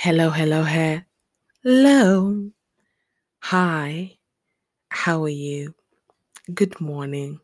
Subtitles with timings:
[0.00, 1.00] Hello, hello, hello.
[3.42, 4.16] Hi,
[4.90, 5.74] how are you?
[6.54, 7.40] Good morning,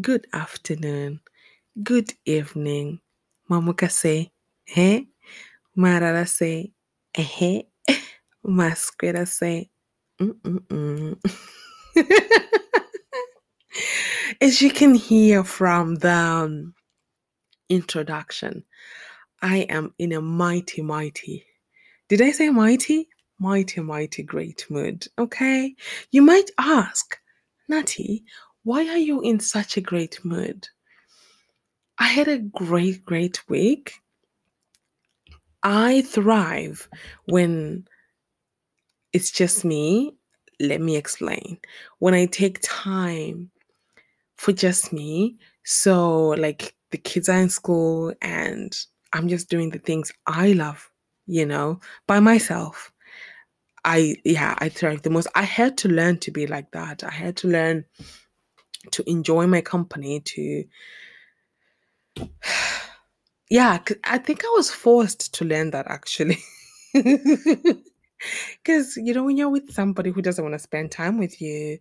[0.00, 1.18] good afternoon,
[1.82, 3.00] good evening.
[3.50, 4.30] Mamuka say,
[4.76, 5.00] eh?
[5.76, 6.72] Marara say,
[7.16, 7.62] eh?
[8.46, 9.68] Masquerada say,
[10.20, 11.18] mm-mm-mm.
[14.40, 16.74] As you can hear from the um,
[17.68, 18.62] introduction,
[19.42, 21.44] I am in a mighty, mighty.
[22.08, 23.08] Did I say mighty?
[23.38, 25.06] Mighty, mighty great mood.
[25.18, 25.74] Okay.
[26.10, 27.18] You might ask,
[27.68, 28.24] Natty,
[28.64, 30.68] why are you in such a great mood?
[31.98, 33.92] I had a great, great week.
[35.62, 36.88] I thrive
[37.26, 37.86] when
[39.12, 40.14] it's just me.
[40.60, 41.58] Let me explain.
[41.98, 43.50] When I take time
[44.36, 48.76] for just me, so like the kids are in school and
[49.12, 50.90] I'm just doing the things I love,
[51.28, 52.92] you know, by myself.
[53.84, 55.28] I, yeah, I thrive the most.
[55.34, 57.04] I had to learn to be like that.
[57.04, 57.84] I had to learn
[58.90, 60.64] to enjoy my company, to,
[63.50, 66.38] yeah, I think I was forced to learn that actually.
[68.64, 71.78] Because, you know, when you're with somebody who doesn't want to spend time with you,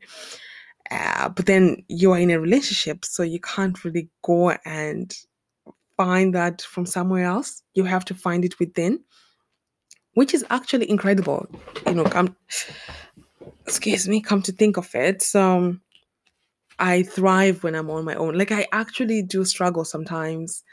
[0.91, 5.15] uh, but then you are in a relationship, so you can't really go and
[5.97, 7.63] find that from somewhere else.
[7.73, 9.03] You have to find it within,
[10.17, 11.47] which is actually incredible.
[11.85, 12.35] You know, come,
[13.67, 15.21] excuse me, come to think of it.
[15.21, 15.77] So
[16.79, 18.35] I thrive when I'm on my own.
[18.35, 20.63] Like I actually do struggle sometimes.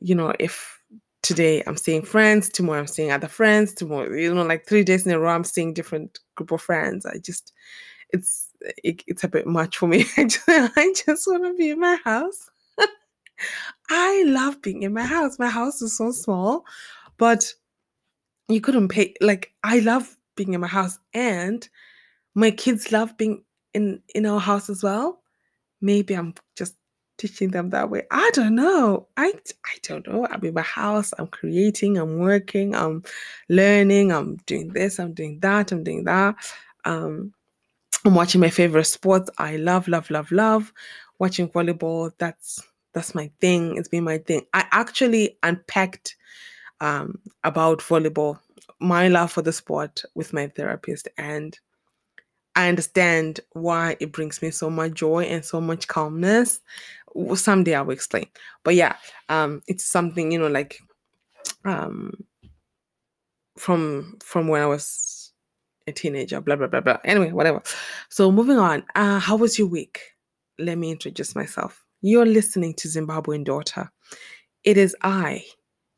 [0.00, 0.80] You know, if
[1.22, 5.06] today I'm seeing friends, tomorrow I'm seeing other friends, tomorrow, you know, like three days
[5.06, 7.06] in a row I'm seeing different group of friends.
[7.06, 7.52] I just,
[8.10, 8.48] it's
[8.82, 10.06] it, it's a bit much for me.
[10.16, 12.50] I just, I just want to be in my house.
[13.90, 15.38] I love being in my house.
[15.38, 16.64] My house is so small,
[17.16, 17.54] but
[18.52, 19.14] you couldn't pay.
[19.20, 21.68] Like I love being in my house, and
[22.34, 25.22] my kids love being in in our house as well.
[25.80, 26.76] Maybe I'm just
[27.18, 28.04] teaching them that way.
[28.10, 29.08] I don't know.
[29.16, 29.32] I
[29.64, 30.26] I don't know.
[30.30, 31.12] I'm in my house.
[31.18, 31.98] I'm creating.
[31.98, 32.74] I'm working.
[32.74, 33.02] I'm
[33.48, 34.12] learning.
[34.12, 34.98] I'm doing this.
[34.98, 35.72] I'm doing that.
[35.72, 36.36] I'm doing that.
[36.84, 37.32] Um,
[38.04, 39.30] I'm watching my favorite sports.
[39.38, 40.72] I love, love, love, love
[41.18, 42.10] watching volleyball.
[42.18, 42.60] That's
[42.92, 43.76] that's my thing.
[43.76, 44.42] It's been my thing.
[44.52, 46.16] I actually unpacked
[46.82, 48.38] um, about volleyball,
[48.80, 51.58] my love for the sport with my therapist, and
[52.56, 56.60] I understand why it brings me so much joy and so much calmness.
[57.34, 58.26] Someday I will explain.
[58.64, 58.96] But yeah,
[59.28, 60.78] um, it's something you know, like
[61.64, 62.12] um,
[63.56, 65.32] from from when I was
[65.86, 66.40] a teenager.
[66.40, 66.98] Blah blah blah blah.
[67.04, 67.62] Anyway, whatever.
[68.08, 68.84] So moving on.
[68.94, 70.00] Uh, how was your week?
[70.58, 71.84] Let me introduce myself.
[72.02, 73.90] You're listening to Zimbabwean Daughter.
[74.64, 75.44] It is I,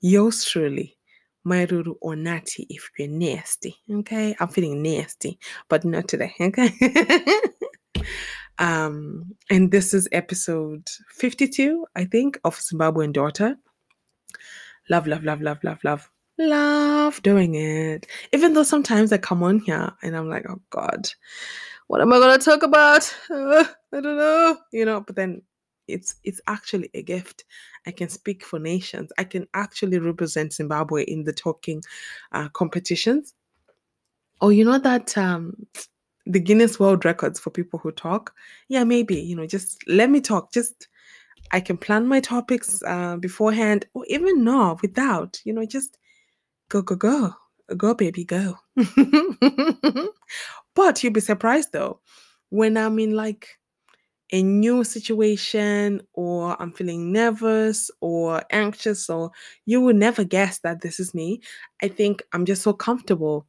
[0.04, 0.98] yours truly,
[1.46, 3.74] Mairuru or Nati if you're nasty.
[3.90, 5.38] Okay, I'm feeling nasty,
[5.70, 6.34] but not today.
[6.38, 6.70] Okay.
[8.58, 13.56] um, and this is episode 52, I think, of Zimbabwean Daughter.
[14.90, 18.06] Love, love, love, love, love, love, love doing it.
[18.34, 21.08] Even though sometimes I come on here and I'm like, oh God,
[21.86, 23.10] what am I gonna talk about?
[23.30, 23.64] Uh,
[23.94, 25.00] I don't know, you know.
[25.00, 25.40] But then
[25.88, 27.44] it's it's actually a gift.
[27.86, 29.12] I can speak for nations.
[29.18, 31.82] I can actually represent Zimbabwe in the talking
[32.32, 33.34] uh, competitions.
[34.40, 35.66] Oh, you know that um,
[36.26, 38.34] the Guinness World Records for people who talk.
[38.68, 39.46] Yeah, maybe you know.
[39.46, 40.52] Just let me talk.
[40.52, 40.88] Just
[41.52, 45.40] I can plan my topics uh, beforehand, or even no, without.
[45.44, 45.98] You know, just
[46.68, 47.34] go, go, go,
[47.76, 48.58] go, baby, go.
[50.74, 52.00] but you'll be surprised though
[52.50, 53.48] when I'm in like
[54.32, 59.30] a new situation or I'm feeling nervous or anxious, or
[59.66, 61.40] you will never guess that this is me.
[61.82, 63.46] I think I'm just so comfortable.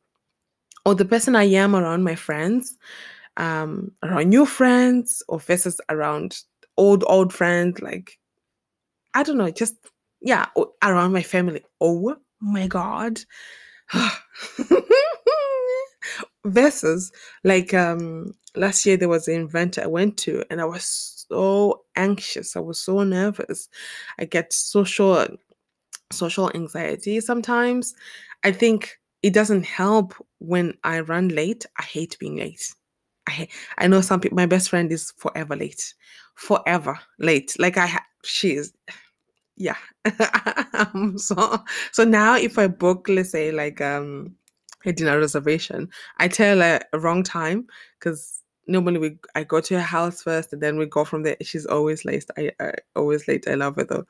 [0.86, 2.78] Or the person I am around my friends,
[3.38, 6.40] um, around new friends, or versus around
[6.78, 8.20] old, old friends, like
[9.14, 9.76] I don't know, just
[10.22, 10.48] yeah,
[10.84, 11.64] around my family.
[11.82, 13.20] Oh my god.
[16.46, 17.12] versus
[17.44, 21.84] like um last year there was an event I went to and I was so
[21.96, 22.56] anxious.
[22.56, 23.70] I was so nervous.
[24.20, 25.26] I get social
[26.12, 27.94] social anxiety sometimes.
[28.44, 31.66] I think it doesn't help when I run late.
[31.80, 32.74] I hate being late.
[33.28, 33.48] I
[33.78, 35.94] I know some people my best friend is forever late.
[36.36, 37.56] Forever late.
[37.60, 38.74] Like I she is
[39.58, 39.78] yeah.
[40.74, 44.36] um, so so now if I book let's say like um
[44.86, 47.66] a dinner reservation, I tell her a wrong time
[48.00, 51.38] because normally we I go to her house first and then we go from there.
[51.42, 52.26] She's always late.
[52.38, 53.48] I, I always late.
[53.48, 54.06] I love her though.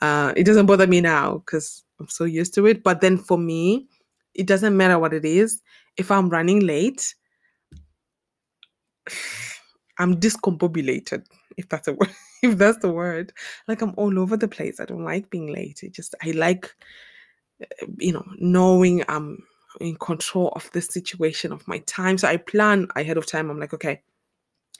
[0.00, 2.82] Uh, it doesn't bother me now because I'm so used to it.
[2.82, 3.86] But then for me,
[4.34, 5.62] it doesn't matter what it is.
[5.96, 7.14] If I'm running late,
[9.98, 11.24] I'm discombobulated,
[11.58, 12.10] if that's a word,
[12.42, 13.32] if that's the word.
[13.68, 14.80] Like I'm all over the place.
[14.80, 15.82] I don't like being late.
[15.82, 16.74] It just I like
[17.62, 19.44] uh, you know, knowing I'm
[19.80, 22.18] in control of the situation of my time.
[22.18, 23.50] So I plan ahead of time.
[23.50, 24.02] I'm like, okay,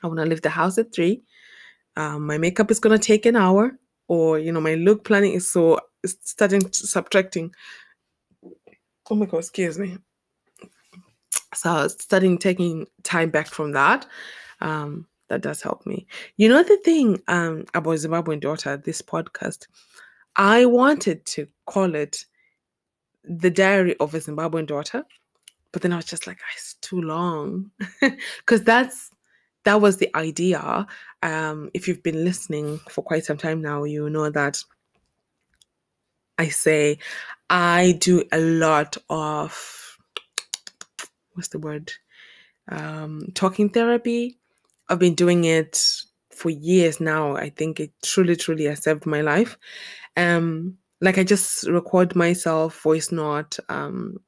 [0.02, 1.22] I want to leave the house at three.
[1.96, 3.78] Um, my makeup is gonna take an hour,
[4.08, 7.52] or you know, my look planning is so starting subtracting.
[9.10, 9.98] Oh my god, excuse me.
[11.54, 14.06] So starting taking time back from that.
[14.60, 16.06] Um, that does help me.
[16.36, 19.66] You know the thing um about Zimbabwean daughter, this podcast,
[20.36, 22.24] I wanted to call it
[23.24, 25.04] the diary of a Zimbabwean daughter,
[25.72, 27.70] but then I was just like, ah, it's too long.
[28.38, 29.10] Because that's
[29.64, 30.86] that was the idea.
[31.22, 34.62] Um, if you've been listening for quite some time now, you know that
[36.38, 36.98] I say
[37.50, 39.98] I do a lot of
[41.34, 41.92] what's the word?
[42.68, 44.38] Um, talking therapy.
[44.88, 45.80] I've been doing it
[46.30, 47.36] for years now.
[47.36, 49.58] I think it truly, truly has saved my life.
[50.16, 54.18] Um, like I just record myself voice note, um,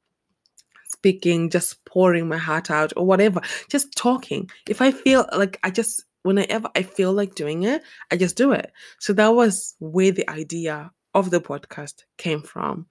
[0.87, 4.49] speaking, just pouring my heart out or whatever, just talking.
[4.67, 8.51] If I feel like I just, whenever I feel like doing it, I just do
[8.51, 8.71] it.
[8.99, 12.87] So that was where the idea of the podcast came from.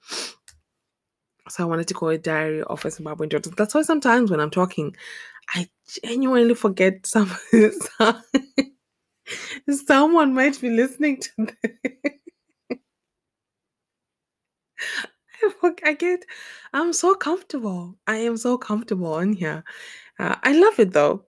[1.48, 3.50] So I wanted to call it Diary of a Zimbabwean Daughter.
[3.56, 4.94] That's why sometimes when I'm talking,
[5.54, 5.68] I
[6.04, 7.30] genuinely forget some
[9.70, 12.12] someone might be listening to this.
[15.84, 16.24] I get,
[16.72, 17.96] I'm so comfortable.
[18.06, 19.64] I am so comfortable in here.
[20.18, 21.24] Uh, I love it though.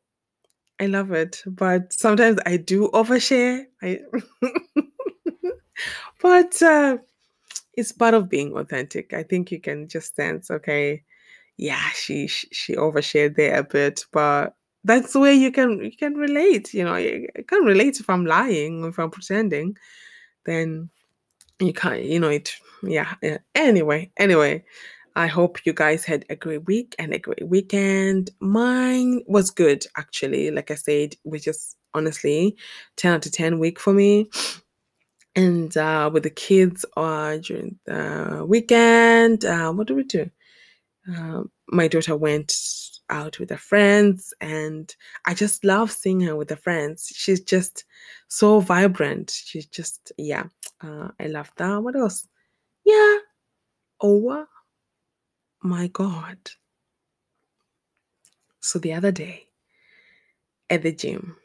[0.80, 3.64] I love it, but sometimes I do overshare.
[3.82, 4.00] I,
[6.22, 6.98] but uh,
[7.74, 9.12] it's part of being authentic.
[9.12, 11.04] I think you can just sense, okay,
[11.56, 16.14] yeah, she she, overshared there a bit, but that's the way you can you can
[16.14, 16.74] relate.
[16.74, 19.76] You know, you can relate if I'm lying, if I'm pretending,
[20.44, 20.90] then
[21.60, 22.02] you can't.
[22.02, 22.52] You know it
[22.86, 23.14] yeah.
[23.54, 24.64] Anyway, anyway,
[25.16, 28.30] I hope you guys had a great week and a great weekend.
[28.40, 30.50] Mine was good, actually.
[30.50, 32.56] Like I said, which is honestly
[32.96, 34.28] 10 out of 10 week for me.
[35.36, 40.30] And uh, with the kids uh, during the weekend, uh, what do we do?
[41.12, 42.54] Uh, my daughter went
[43.10, 44.94] out with her friends, and
[45.26, 47.12] I just love seeing her with her friends.
[47.14, 47.84] She's just
[48.28, 49.30] so vibrant.
[49.30, 50.44] She's just, yeah,
[50.80, 51.82] uh, I love that.
[51.82, 52.26] What else?
[54.00, 54.46] Oh
[55.62, 56.38] my God.
[58.60, 59.46] So the other day
[60.70, 61.36] at the gym,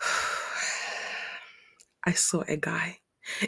[2.04, 2.98] I saw a guy.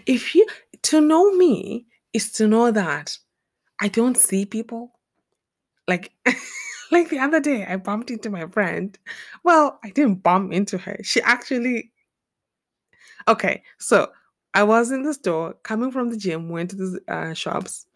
[0.06, 0.46] If you
[0.82, 3.16] to know me is to know that
[3.80, 4.92] I don't see people.
[5.88, 6.12] Like
[6.92, 8.96] like the other day I bumped into my friend.
[9.44, 10.98] Well, I didn't bump into her.
[11.02, 11.92] She actually
[13.28, 14.10] Okay, so
[14.54, 17.86] I was in the store coming from the gym, went to the uh, shops.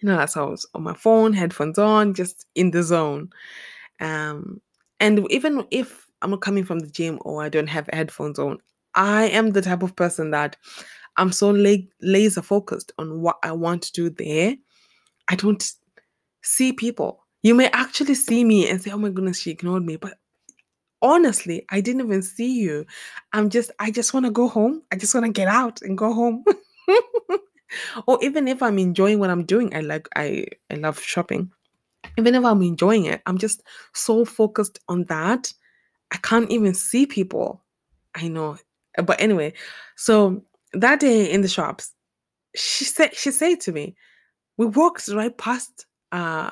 [0.00, 3.30] You know, that's how I was on my phone, headphones on, just in the zone.
[4.00, 4.60] Um,
[5.00, 8.58] and even if I'm coming from the gym or I don't have headphones on,
[8.94, 10.56] I am the type of person that
[11.16, 14.56] I'm so la- laser focused on what I want to do there.
[15.28, 15.72] I don't
[16.42, 17.24] see people.
[17.42, 19.96] You may actually see me and say, oh my goodness, she ignored me.
[19.96, 20.18] But
[21.02, 22.86] honestly, I didn't even see you.
[23.32, 24.82] I'm just, I just want to go home.
[24.92, 26.44] I just want to get out and go home.
[28.06, 31.50] or even if I'm enjoying what I'm doing, I like, I, I love shopping.
[32.16, 35.52] Even if I'm enjoying it, I'm just so focused on that.
[36.12, 37.62] I can't even see people.
[38.14, 38.58] I know.
[39.02, 39.54] But anyway,
[39.96, 40.42] so
[40.72, 41.92] that day in the shops,
[42.54, 43.96] she said, she said to me,
[44.58, 46.50] we walked right past uh,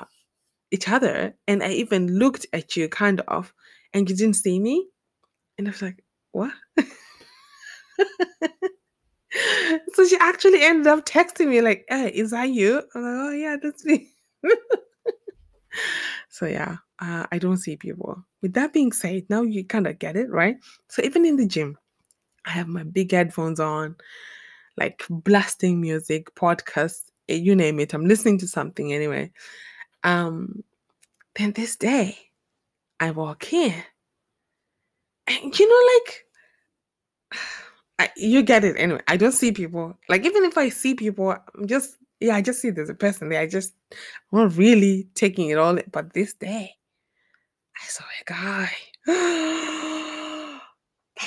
[0.71, 3.53] each other and I even looked at you kind of
[3.93, 4.87] and you didn't see me?
[5.57, 6.53] And I was like, what?
[9.93, 12.81] so she actually ended up texting me like, hey, is that you?
[12.95, 14.09] I'm like, oh yeah, that's me.
[16.29, 18.23] so yeah, uh, I don't see people.
[18.41, 20.57] With that being said, now you kind of get it, right?
[20.87, 21.77] So even in the gym,
[22.45, 23.95] I have my big headphones on,
[24.77, 27.93] like blasting music, podcasts, eh, you name it.
[27.93, 29.31] I'm listening to something anyway.
[30.03, 30.63] Um,
[31.35, 32.17] then this day,
[33.01, 33.75] I walk in.
[35.27, 36.25] And you know, like,
[37.99, 39.01] I, you get it anyway.
[39.07, 39.97] I don't see people.
[40.09, 43.29] Like, even if I see people, I'm just, yeah, I just see there's a person
[43.29, 43.41] there.
[43.41, 43.75] I just,
[44.33, 45.79] I'm not really taking it all.
[45.91, 46.75] But this day,
[47.81, 48.71] I saw a guy.
[49.07, 50.61] that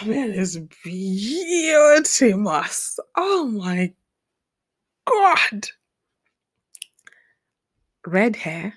[0.06, 2.64] man is beautiful.
[3.16, 3.94] Oh my
[5.06, 5.68] God.
[8.06, 8.74] red hair,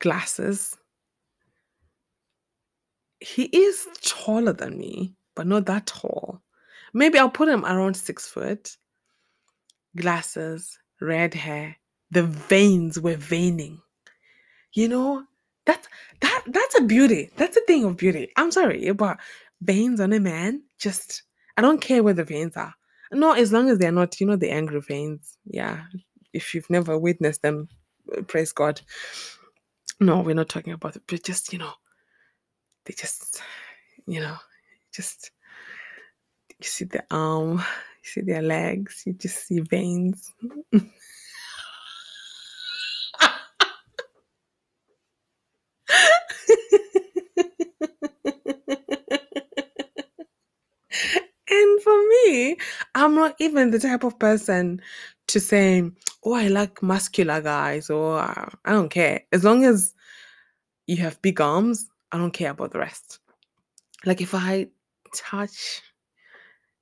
[0.00, 0.76] glasses.
[3.20, 6.42] He is taller than me, but not that tall.
[6.94, 8.76] Maybe I'll put him around six foot.
[9.96, 11.76] Glasses, red hair.
[12.10, 13.80] The veins were veining.
[14.72, 15.24] You know,
[15.66, 15.88] that's
[16.20, 17.30] that that's a beauty.
[17.36, 18.30] That's a thing of beauty.
[18.36, 19.18] I'm sorry, but
[19.62, 21.22] veins on a man, just
[21.56, 22.74] I don't care where the veins are.
[23.12, 25.36] No, as long as they're not, you know, the angry veins.
[25.44, 25.82] Yeah.
[26.32, 27.68] If you've never witnessed them,
[28.28, 28.80] praise God.
[29.98, 31.72] No, we're not talking about it, but just, you know,
[32.90, 33.40] they just,
[34.06, 34.36] you know,
[34.92, 35.30] just
[36.58, 37.62] you see the arm, you
[38.02, 40.32] see their legs, you just see veins.
[40.72, 40.82] and
[51.82, 52.56] for me,
[52.96, 54.82] I'm not even the type of person
[55.28, 55.88] to say,
[56.24, 59.22] oh, I like muscular guys, or I don't care.
[59.32, 59.94] As long as
[60.88, 63.20] you have big arms, I don't care about the rest.
[64.04, 64.68] Like if I
[65.14, 65.82] touch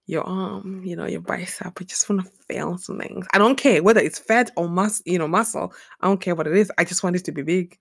[0.07, 3.23] your arm, you know, your bicep, I just want to feel something.
[3.35, 5.73] I don't care whether it's fat or mus, you know, muscle.
[6.01, 6.73] I don't care what it is.
[6.79, 7.79] I just want it to be big.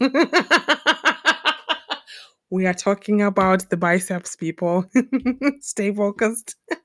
[2.50, 4.84] we are talking about the biceps, people.
[5.60, 6.56] Stay focused.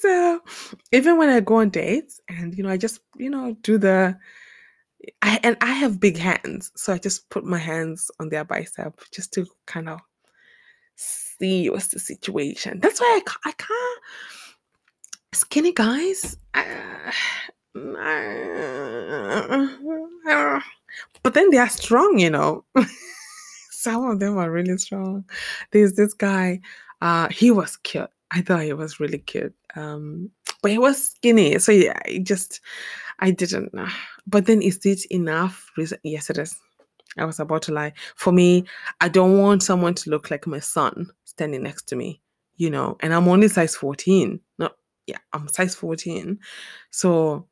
[0.00, 0.40] so
[0.92, 4.16] even when I go on dates and you know, I just, you know, do the
[5.22, 9.00] I and I have big hands, so I just put my hands on their bicep
[9.12, 10.00] just to kind of
[10.96, 12.80] see what's the situation.
[12.80, 14.00] That's why I, I can't
[15.34, 16.36] skinny guys.
[16.54, 17.12] Uh,
[21.22, 22.64] but then they are strong, you know.
[23.70, 25.24] Some of them are really strong.
[25.72, 26.60] There's this guy,
[27.00, 28.10] uh, he was cute.
[28.32, 29.54] I thought he was really cute.
[29.76, 30.30] Um,
[30.62, 31.58] but he was skinny.
[31.58, 32.60] So yeah, I just
[33.18, 33.88] I didn't know.
[34.26, 35.70] But then is it enough?
[36.02, 36.58] Yes, it is.
[37.18, 37.92] I was about to lie.
[38.16, 38.64] For me,
[39.00, 42.22] I don't want someone to look like my son standing next to me,
[42.56, 44.40] you know, and I'm only size 14.
[44.58, 44.70] No,
[45.06, 46.38] yeah, I'm size 14.
[46.90, 47.46] So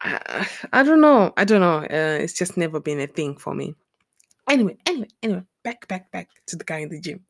[0.00, 1.32] I, I don't know.
[1.36, 1.78] I don't know.
[1.78, 3.74] Uh, it's just never been a thing for me.
[4.48, 7.20] Anyway, anyway, anyway, back, back, back to the guy in the gym.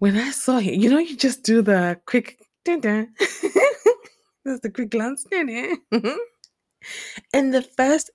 [0.00, 2.38] When I saw him, you know, you just do the quick.
[2.64, 2.82] That's
[4.44, 5.24] the quick glance.
[7.34, 8.10] And the first,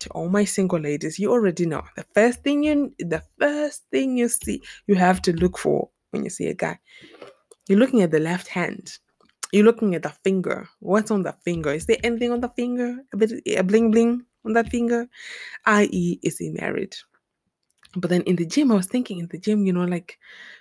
[0.00, 4.16] to all my single ladies, you already know the first thing you, the first thing
[4.16, 6.78] you see, you have to look for when you see a guy.
[7.68, 8.98] You're looking at the left hand
[9.52, 10.68] you're looking at the finger.
[10.80, 11.72] What's on the finger?
[11.72, 12.98] Is there anything on the finger?
[13.12, 15.08] A bit a bling bling on that finger?
[15.64, 16.96] I.e., is he married?
[17.96, 20.18] But then in the gym, I was thinking in the gym, you know, like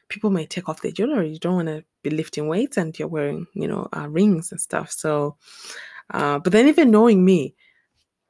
[0.09, 1.29] people might take off their jewelry.
[1.29, 4.61] You don't want to be lifting weights and you're wearing, you know, uh, rings and
[4.61, 4.91] stuff.
[4.91, 5.37] So,
[6.11, 7.55] uh, but then even knowing me,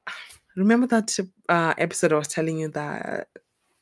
[0.56, 1.18] remember that
[1.50, 3.28] uh, episode I was telling you that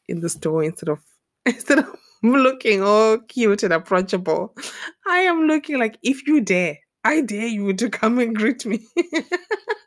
[0.07, 0.99] in the store instead of
[1.45, 4.55] instead of looking all cute and approachable.
[5.07, 8.85] I am looking like if you dare, I dare you to come and greet me.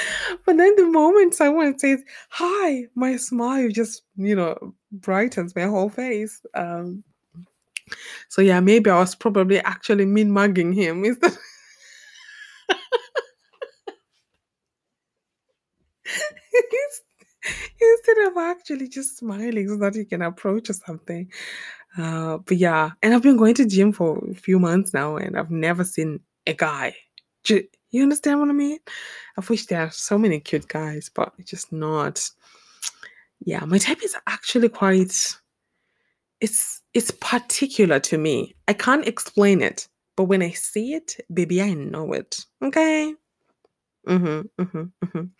[0.46, 5.88] but then the moment someone says hi, my smile just, you know, brightens my whole
[5.88, 6.40] face.
[6.54, 7.04] Um,
[8.28, 11.32] so yeah, maybe I was probably actually mean mugging him instead.
[17.80, 21.30] instead of actually just smiling so that you can approach or something.
[21.98, 25.38] Uh, but yeah, and I've been going to gym for a few months now, and
[25.38, 26.94] I've never seen a guy.
[27.92, 28.78] You understand what I mean?
[29.38, 32.28] I wish there are so many cute guys, but it's just not.
[33.44, 35.14] Yeah, my type is actually quite.
[36.40, 38.54] It's it's particular to me.
[38.66, 42.44] I can't explain it, but when I see it, baby, I know it.
[42.62, 43.14] Okay.
[44.08, 44.48] Mhm.
[44.58, 44.92] Mhm.
[45.04, 45.30] Mhm.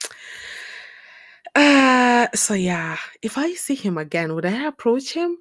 [1.54, 5.38] Uh, so yeah, if I see him again, would I approach him?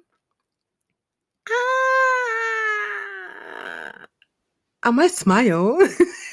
[1.50, 1.54] Ah,
[4.82, 5.78] I might smile.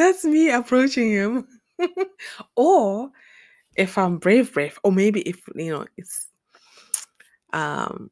[0.00, 1.46] That's me approaching him.
[2.56, 3.10] or
[3.76, 6.28] if I'm brave, brave, or maybe if you know it's
[7.52, 8.10] um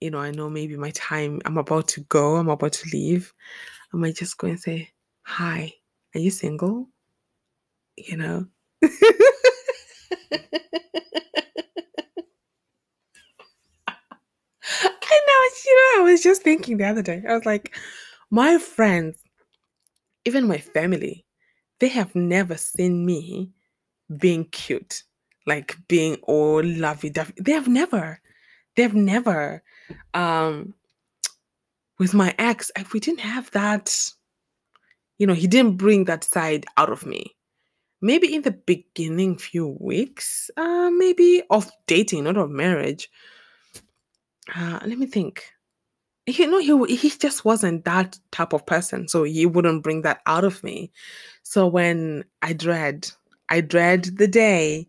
[0.00, 3.34] you know, I know maybe my time, I'm about to go, I'm about to leave.
[3.92, 4.90] I might just go and say,
[5.24, 5.72] Hi,
[6.14, 6.88] are you single?
[7.96, 8.46] You know?
[8.84, 8.88] I
[15.26, 17.76] know, you know, I was just thinking the other day, I was like,
[18.30, 19.18] my friends,
[20.26, 21.24] even my family,
[21.78, 23.50] they have never seen me
[24.18, 25.02] being cute.
[25.46, 27.32] like being all lovey dovey.
[27.40, 28.20] They have never,
[28.74, 29.62] they have never.
[30.12, 30.74] Um,
[31.98, 33.96] with my ex, if we didn't have that,
[35.18, 37.34] you know, he didn't bring that side out of me.
[38.02, 43.08] Maybe in the beginning few weeks, uh, maybe of dating, not of marriage.
[44.54, 45.44] Uh, let me think.
[46.26, 50.20] You know, he he just wasn't that type of person, so he wouldn't bring that
[50.26, 50.90] out of me.
[51.44, 53.08] So when I dread,
[53.48, 54.88] I dread the day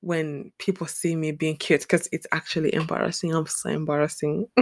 [0.00, 3.34] when people see me being cute because it's actually embarrassing.
[3.34, 4.46] I'm so embarrassing.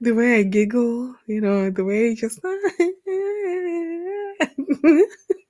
[0.00, 2.40] the way I giggle, you know, the way just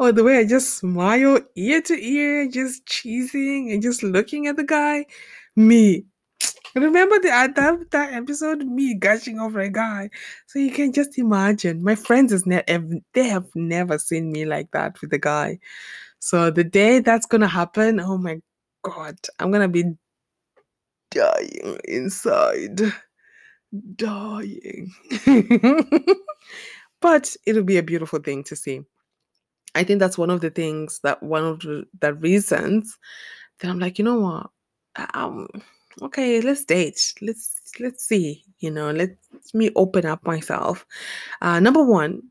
[0.00, 4.56] or the way I just smile ear to ear, just cheesing and just looking at
[4.56, 5.04] the guy.
[5.54, 6.06] Me.
[6.74, 10.08] Remember the that, that episode, me gushing over a guy.
[10.46, 11.84] So you can just imagine.
[11.84, 12.64] My friends is ne-
[13.12, 15.58] they have never seen me like that with a guy.
[16.18, 18.40] So the day that's gonna happen, oh my
[18.82, 19.84] god, I'm gonna be
[21.10, 22.80] dying inside.
[23.96, 24.92] Dying.
[27.02, 28.80] but it'll be a beautiful thing to see.
[29.74, 32.98] I think that's one of the things that one of the, the reasons
[33.60, 34.50] that I'm like, you know what?
[35.14, 35.48] Um,
[36.02, 37.14] okay, let's date.
[37.20, 38.44] Let's let's see.
[38.58, 39.16] You know, let
[39.54, 40.86] me open up myself.
[41.40, 42.22] Uh, number one,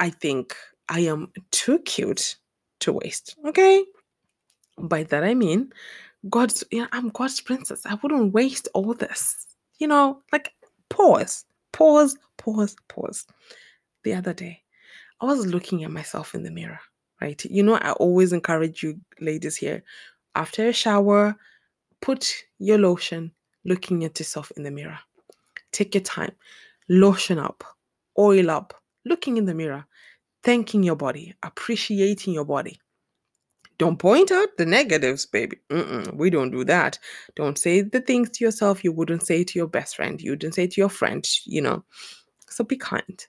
[0.00, 0.54] I think
[0.88, 2.36] I am too cute
[2.80, 3.36] to waste.
[3.46, 3.84] Okay.
[4.78, 5.72] By that I mean,
[6.30, 6.64] God's.
[6.70, 7.82] You know, I'm God's princess.
[7.86, 9.46] I wouldn't waste all this.
[9.78, 10.52] You know, like
[10.90, 13.26] pause, pause, pause, pause.
[14.04, 14.63] The other day,
[15.20, 16.80] I was looking at myself in the mirror,
[17.20, 17.42] right?
[17.44, 19.82] You know, I always encourage you ladies here
[20.34, 21.36] after a shower,
[22.00, 23.32] put your lotion
[23.64, 24.98] looking at yourself in the mirror.
[25.72, 26.32] Take your time,
[26.88, 27.64] lotion up,
[28.18, 29.86] oil up, looking in the mirror,
[30.42, 32.80] thanking your body, appreciating your body.
[33.78, 35.58] Don't point out the negatives, baby.
[35.70, 36.98] Mm-mm, we don't do that.
[37.34, 40.54] Don't say the things to yourself you wouldn't say to your best friend, you wouldn't
[40.54, 41.84] say to your friend, you know.
[42.48, 43.26] So be kind.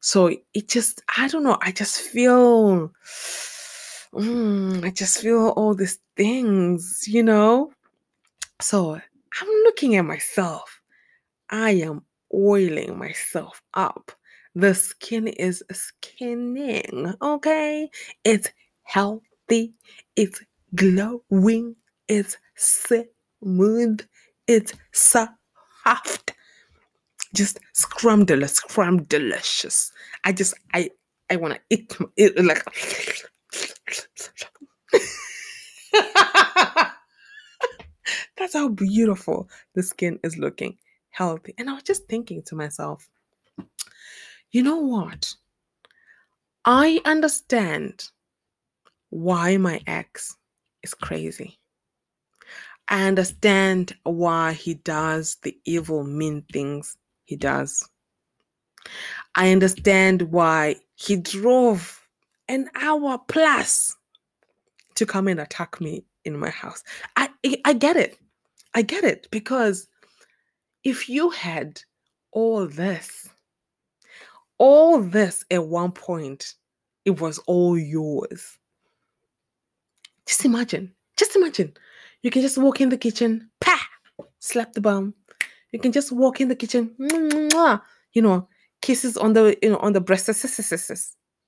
[0.00, 2.92] So it just, I don't know, I just feel,
[4.14, 7.72] mm, I just feel all these things, you know.
[8.60, 10.80] So I'm looking at myself.
[11.50, 12.02] I am
[12.34, 14.12] oiling myself up.
[14.54, 17.90] The skin is skinning, okay?
[18.24, 18.50] It's
[18.82, 19.74] healthy,
[20.16, 20.42] it's
[20.74, 21.76] glowing,
[22.08, 24.00] it's smooth,
[24.46, 26.34] it's soft.
[27.34, 29.92] Just scrum delicious.
[30.24, 30.90] I just, I,
[31.30, 32.64] I want to eat, it like.
[38.36, 40.78] That's how beautiful the skin is looking,
[41.10, 41.54] healthy.
[41.58, 43.08] And I was just thinking to myself,
[44.50, 45.34] you know what?
[46.64, 48.10] I understand
[49.10, 50.36] why my ex
[50.82, 51.58] is crazy.
[52.88, 56.96] I understand why he does the evil, mean things
[57.28, 57.86] he does.
[59.34, 62.00] I understand why he drove
[62.48, 63.94] an hour plus
[64.94, 66.82] to come and attack me in my house.
[67.16, 67.28] I
[67.66, 68.18] I get it.
[68.74, 69.88] I get it because
[70.84, 71.82] if you had
[72.32, 73.28] all this,
[74.56, 76.54] all this at one point,
[77.04, 78.56] it was all yours.
[80.24, 81.74] Just imagine, just imagine.
[82.22, 83.78] You can just walk in the kitchen, pa,
[84.38, 85.12] slap the bum.
[85.72, 88.48] You can just walk in the kitchen, you know,
[88.80, 90.42] kisses on the you know on the breasts,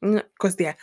[0.01, 0.77] because they're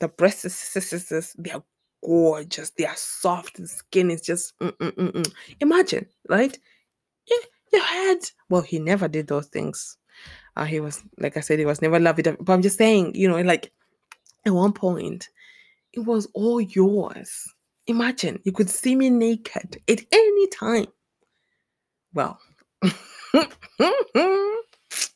[0.00, 1.62] the breasts, they're
[2.04, 2.70] gorgeous.
[2.70, 3.56] They are soft.
[3.56, 5.32] The skin is just mm, mm, mm, mm.
[5.60, 6.56] imagine, right?
[7.26, 7.36] Yeah,
[7.72, 8.18] your head.
[8.48, 9.96] Well, he never did those things.
[10.56, 12.24] Uh, he was like I said, he was never loved.
[12.40, 13.72] But I'm just saying, you know, like
[14.46, 15.28] at one point,
[15.92, 17.54] it was all yours.
[17.86, 20.86] Imagine you could see me naked at any time.
[22.12, 22.38] Well,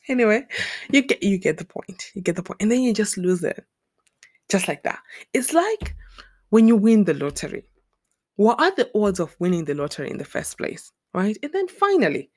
[0.07, 0.45] anyway,
[0.91, 2.11] you get you get the point.
[2.13, 3.65] You get the point, and then you just lose it,
[4.49, 4.99] just like that.
[5.33, 5.95] It's like
[6.49, 7.65] when you win the lottery.
[8.35, 10.91] What are the odds of winning the lottery in the first place?
[11.13, 11.37] Right?
[11.43, 12.31] And then finally,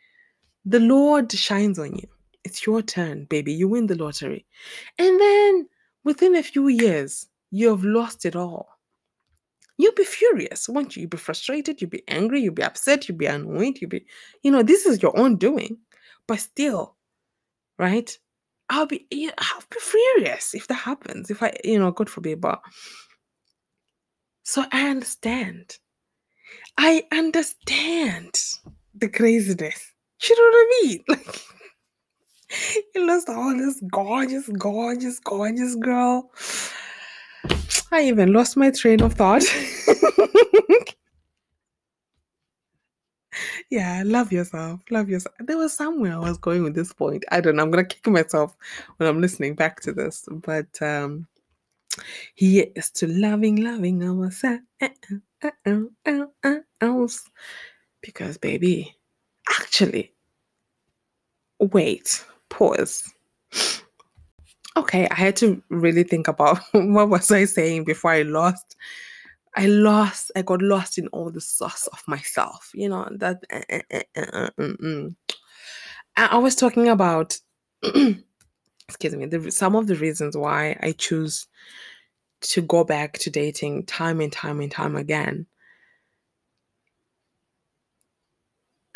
[0.65, 2.09] the Lord shines on you.
[2.45, 3.53] It's your turn, baby.
[3.53, 4.45] You win the lottery.
[4.99, 5.69] And then
[6.05, 8.76] within a few years, you have lost it all.
[9.79, 11.03] You'll be furious, won't you?
[11.03, 14.07] You'll be frustrated, you'll be angry, you'll be upset, you'll be annoyed, you'll be,
[14.43, 15.79] you know, this is your own doing.
[16.27, 16.97] But still,
[17.79, 18.17] right?
[18.69, 21.31] I'll be I'll be furious if that happens.
[21.31, 22.61] If I, you know, God forbid, but
[24.43, 25.79] so I understand.
[26.79, 28.39] I understand
[28.95, 29.93] the craziness.
[30.29, 31.05] You know what I mean?
[32.49, 36.31] Like, I lost all this gorgeous, gorgeous, gorgeous girl.
[37.93, 39.45] I even lost my train of thought.
[43.71, 44.81] yeah, love yourself.
[44.91, 45.35] Love yourself.
[45.41, 47.25] There was somewhere I was going with this point.
[47.31, 47.63] I don't know.
[47.63, 48.57] I'm gonna kick myself
[48.97, 50.29] when I'm listening back to this.
[50.31, 51.27] But um
[52.37, 54.63] Yes to loving, loving ourselves.
[54.81, 54.89] Eh,
[55.65, 56.99] eh, eh,
[58.01, 58.95] because, baby,
[59.61, 60.13] actually,
[61.59, 63.13] wait, pause.
[64.77, 68.77] Okay, I had to really think about what was I saying before I lost.
[69.57, 70.31] I lost.
[70.37, 72.71] I got lost in all the sauce of myself.
[72.75, 73.43] You know that.
[73.49, 75.17] Eh, eh, eh, mm, mm, mm.
[76.17, 77.39] I was talking about.
[77.83, 79.27] excuse me.
[79.27, 81.47] The, some of the reasons why I choose
[82.43, 85.47] to go back to dating time and time and time again.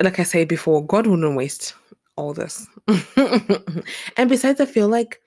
[0.02, 1.74] Like I said before, God wouldn't waste
[2.16, 2.66] all this.
[4.16, 5.20] and besides, I feel like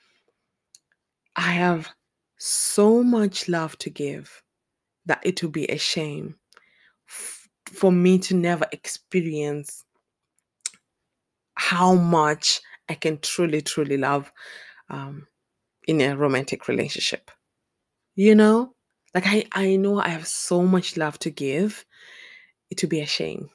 [1.35, 1.89] I have
[2.37, 4.43] so much love to give
[5.05, 6.35] that it would be a shame
[7.07, 9.83] f- for me to never experience
[11.55, 14.31] how much I can truly, truly love
[14.89, 15.27] um,
[15.87, 17.31] in a romantic relationship.
[18.15, 18.73] You know?
[19.15, 21.85] Like I, I know I have so much love to give.
[22.69, 23.49] It would be a shame.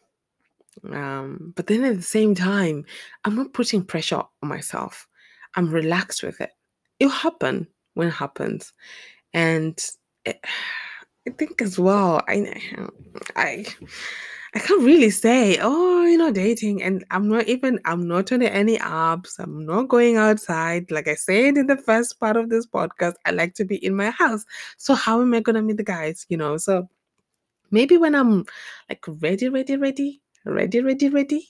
[0.92, 2.84] Um, but then at the same time,
[3.24, 5.08] I'm not putting pressure on myself.
[5.56, 6.50] I'm relaxed with it.
[6.98, 8.72] It'll happen when it happens.
[9.32, 9.78] And
[10.24, 10.40] it,
[11.26, 12.60] I think as well, I
[13.36, 13.66] I
[14.54, 16.82] I can't really say, oh, you know, dating.
[16.82, 19.38] And I'm not even, I'm not on any apps.
[19.38, 20.90] I'm not going outside.
[20.90, 23.94] Like I said in the first part of this podcast, I like to be in
[23.94, 24.46] my house.
[24.78, 26.24] So how am I to meet the guys?
[26.30, 26.88] You know, so
[27.70, 28.46] maybe when I'm
[28.88, 31.48] like ready, ready, ready, ready, ready, ready,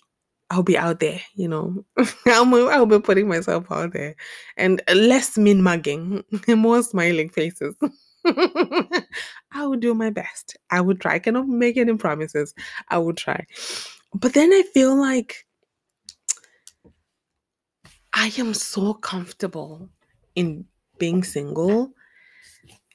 [0.50, 1.84] I'll be out there, you know.
[2.26, 4.16] I'll, be putting myself out there
[4.56, 7.74] and less mean mugging, more smiling faces.
[8.24, 10.56] I will do my best.
[10.70, 11.14] I will try.
[11.14, 12.54] I cannot make any promises.
[12.88, 13.46] I will try.
[14.14, 15.46] But then I feel like
[18.14, 19.88] I am so comfortable
[20.34, 20.64] in
[20.98, 21.92] being single.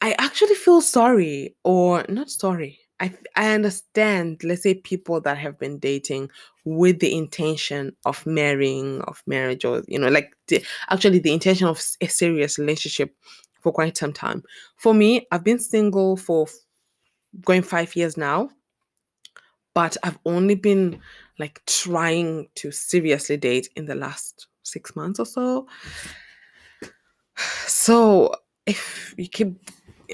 [0.01, 2.79] I actually feel sorry, or not sorry.
[2.99, 6.29] I, I understand, let's say, people that have been dating
[6.63, 11.67] with the intention of marrying, of marriage, or, you know, like the, actually the intention
[11.67, 13.15] of a serious relationship
[13.61, 14.43] for quite some time.
[14.77, 16.47] For me, I've been single for
[17.43, 18.49] going five years now,
[19.73, 20.99] but I've only been
[21.39, 25.67] like trying to seriously date in the last six months or so.
[27.65, 28.35] So
[28.67, 29.59] if you keep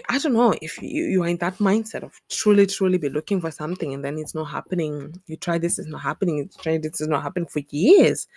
[0.07, 3.41] I don't know if you, you are in that mindset of truly, truly be looking
[3.41, 5.19] for something and then it's not happening.
[5.27, 6.37] You try this, it's not happening.
[6.37, 8.27] You try this, is not happening for years.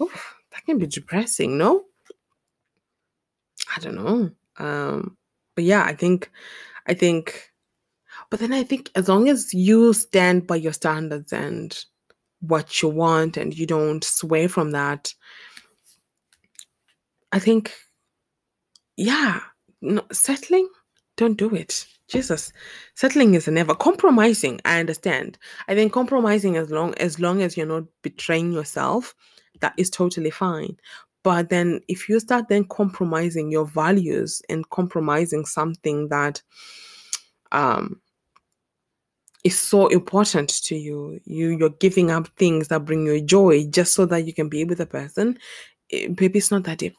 [0.00, 1.84] Oof, that can be depressing, no?
[3.74, 4.30] I don't know.
[4.58, 5.16] Um,
[5.54, 6.30] but yeah, I think,
[6.86, 7.50] I think,
[8.30, 11.84] but then I think as long as you stand by your standards and
[12.40, 15.14] what you want and you don't sway from that,
[17.32, 17.72] I think,
[18.96, 19.40] yeah,
[19.80, 20.68] no, settling,
[21.22, 21.86] don't do it.
[22.08, 22.52] Jesus,
[22.94, 24.60] settling is never compromising.
[24.64, 25.38] I understand.
[25.68, 29.14] I think compromising as long as long as you're not betraying yourself,
[29.60, 30.76] that is totally fine.
[31.22, 36.42] But then if you start then compromising your values and compromising something that
[37.52, 38.00] um
[39.44, 43.92] is so important to you, you you're giving up things that bring you joy just
[43.94, 45.38] so that you can be with a person,
[45.92, 46.96] eh, maybe it's not that deep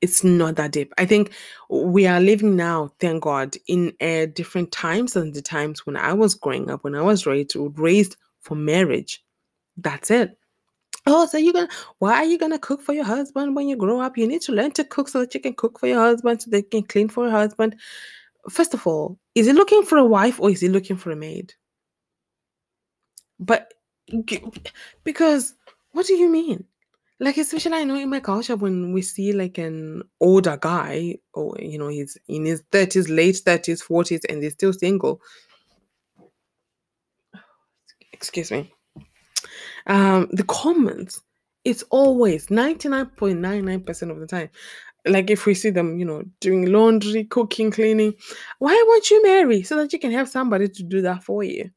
[0.00, 0.92] it's not that deep.
[0.98, 1.32] I think
[1.68, 6.12] we are living now, thank God, in uh, different times than the times when I
[6.12, 9.22] was growing up, when I was raised, raised for marriage.
[9.76, 10.36] That's it.
[11.06, 14.00] Oh, so you're gonna why are you gonna cook for your husband when you grow
[14.00, 14.18] up?
[14.18, 16.50] You need to learn to cook so that you can cook for your husband, so
[16.50, 17.76] they can clean for your husband.
[18.50, 21.16] First of all, is he looking for a wife or is he looking for a
[21.16, 21.54] maid?
[23.38, 23.72] But
[25.04, 25.54] because
[25.92, 26.64] what do you mean?
[27.22, 31.54] Like especially I know in my culture when we see like an older guy or
[31.60, 35.20] you know he's in his 30s, late 30s, 40s, and he's still single.
[38.14, 38.72] Excuse me.
[39.86, 41.20] Um the comments
[41.62, 44.48] it's always 99.99% of the time.
[45.04, 48.14] Like if we see them you know doing laundry cooking cleaning
[48.60, 49.62] why won't you marry?
[49.62, 51.70] So that you can have somebody to do that for you.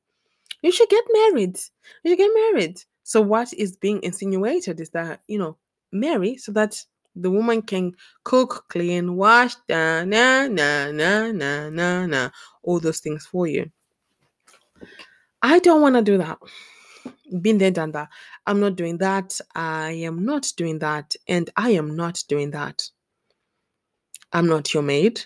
[0.62, 1.58] You should get married.
[2.06, 5.58] You should get married so what is being insinuated is that you know
[5.92, 6.82] marry so that
[7.16, 7.92] the woman can
[8.24, 12.30] cook clean wash na na na na na na na
[12.64, 13.70] all those things for you
[15.42, 16.38] i don't want to do that
[17.42, 18.10] been there, done that.
[18.46, 19.40] I'm not doing that.
[19.56, 21.16] I am not doing that.
[21.28, 22.88] And I am not doing that.
[24.32, 25.24] I'm not your maid.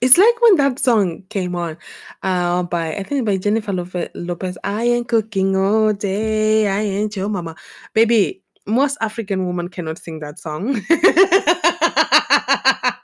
[0.00, 1.76] It's like when that song came on
[2.22, 3.72] uh, by, I think by Jennifer
[4.14, 4.56] Lopez.
[4.64, 6.68] I ain't cooking all day.
[6.68, 7.56] I ain't your mama.
[7.94, 10.80] Baby, most African women cannot sing that song.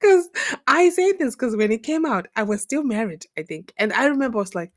[0.00, 0.28] Because
[0.66, 3.72] I say this because when it came out, I was still married, I think.
[3.78, 4.72] And I remember I was like,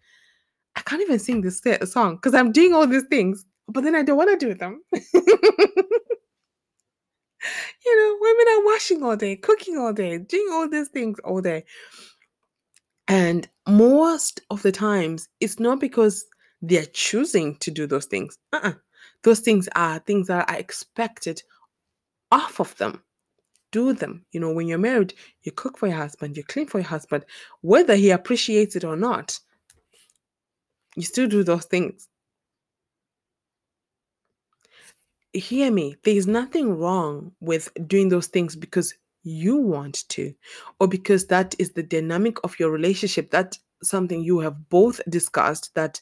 [0.75, 4.03] I can't even sing this song because I'm doing all these things, but then I
[4.03, 4.81] don't want to do them.
[7.85, 11.41] you know, women are washing all day, cooking all day, doing all these things all
[11.41, 11.63] day.
[13.07, 16.25] And most of the times, it's not because
[16.61, 18.37] they're choosing to do those things.
[18.53, 18.73] Uh-uh.
[19.23, 21.41] Those things are things that are expected
[22.31, 23.03] off of them.
[23.71, 24.25] Do them.
[24.31, 27.25] You know, when you're married, you cook for your husband, you clean for your husband,
[27.61, 29.39] whether he appreciates it or not.
[30.95, 32.07] You still do those things.
[35.35, 38.93] Hear me, there is nothing wrong with doing those things because
[39.23, 40.33] you want to,
[40.79, 43.31] or because that is the dynamic of your relationship.
[43.31, 46.01] That's something you have both discussed that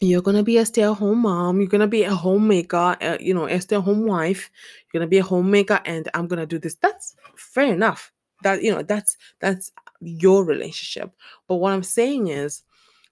[0.00, 3.58] you're gonna be a stay-at-home mom you're gonna be a homemaker uh, you know a
[3.58, 4.50] stay-at-home wife
[4.92, 6.74] you're gonna be a homemaker and i'm gonna do this.
[6.76, 8.12] That's fair enough.
[8.42, 11.12] That you know that's that's your relationship.
[11.48, 12.62] But what i'm saying is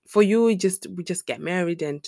[0.07, 2.07] for you we just we just get married and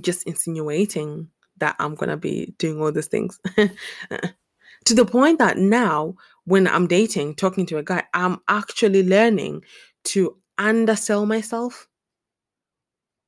[0.00, 1.28] just insinuating
[1.58, 3.40] that I'm going to be doing all these things.
[3.56, 6.14] to the point that now,
[6.44, 9.64] when I'm dating, talking to a guy, I'm actually learning
[10.04, 11.88] to undersell myself.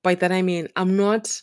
[0.02, 1.42] By that I mean, I'm not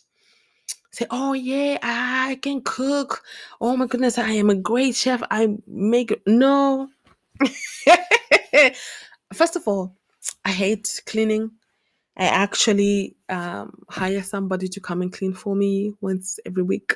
[0.93, 3.23] say, oh yeah, I can cook.
[3.59, 5.21] Oh my goodness, I am a great chef.
[5.29, 6.89] I make no.
[9.33, 9.97] First of all,
[10.45, 11.51] I hate cleaning.
[12.17, 16.93] I actually um, hire somebody to come and clean for me once every week.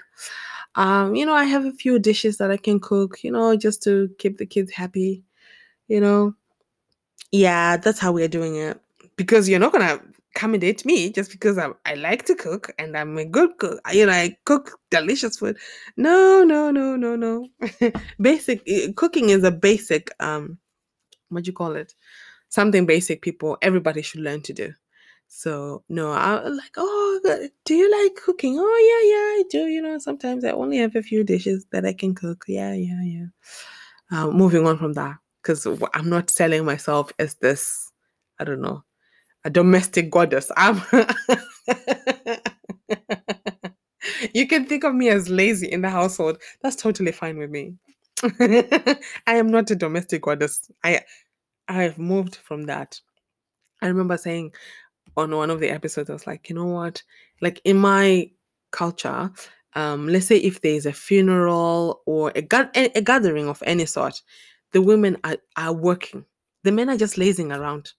[0.76, 3.82] Um, you know, I have a few dishes that I can cook, you know, just
[3.84, 5.24] to keep the kids happy,
[5.88, 6.36] you know.
[7.32, 8.80] Yeah, that's how we're doing it.
[9.16, 10.00] Because you're not gonna
[10.36, 13.58] come and date me just because I, I like to cook and I'm a good
[13.58, 13.80] cook.
[13.92, 15.58] You know, I cook delicious food.
[15.98, 17.48] No, no, no, no, no.
[18.22, 20.60] basic eh, cooking is a basic um
[21.30, 21.96] what do you call it?
[22.50, 24.74] Something basic people everybody should learn to do.
[25.28, 27.20] So no, I like, oh,
[27.66, 28.58] do you like cooking?
[28.60, 29.68] Oh yeah, yeah, I do.
[29.72, 32.46] You know, sometimes I only have a few dishes that I can cook.
[32.48, 33.26] Yeah, yeah, yeah.
[34.12, 37.92] Uh, moving on from that, because I'm not selling myself as this,
[38.40, 38.84] I don't know,
[39.46, 40.52] a domestic goddess.
[40.58, 40.82] I'm.
[44.34, 46.42] you can think of me as lazy in the household.
[46.62, 47.76] That's totally fine with me.
[48.40, 50.70] I am not a domestic goddess.
[50.84, 51.02] I
[51.68, 53.00] I have moved from that.
[53.82, 54.54] I remember saying,
[55.18, 57.04] on one of the episodes, I was like, you know what?
[57.42, 58.32] Like in my
[58.72, 59.32] culture,
[59.74, 64.22] um, let's say if there's a funeral or a, ga- a gathering of any sort,
[64.72, 66.26] the women are, are working.
[66.64, 67.92] The men are just lazing around,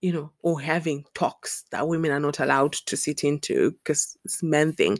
[0.00, 4.42] you know, or having talks that women are not allowed to sit into because it's
[4.42, 4.98] men thing.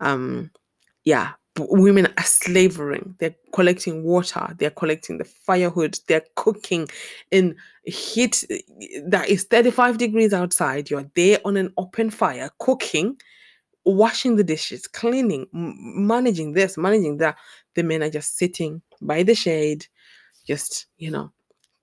[0.00, 0.50] Um,
[1.04, 1.32] yeah,
[1.68, 3.14] women are slavering.
[3.18, 4.54] They're collecting water.
[4.58, 5.98] They're collecting the firewood.
[6.06, 6.88] They're cooking
[7.30, 8.44] in heat
[9.06, 10.90] that is 35 degrees outside.
[10.90, 13.20] You're there on an open fire, cooking,
[13.84, 17.36] washing the dishes, cleaning, managing this, managing that.
[17.74, 19.86] The men are just sitting by the shade,
[20.46, 21.32] just, you know,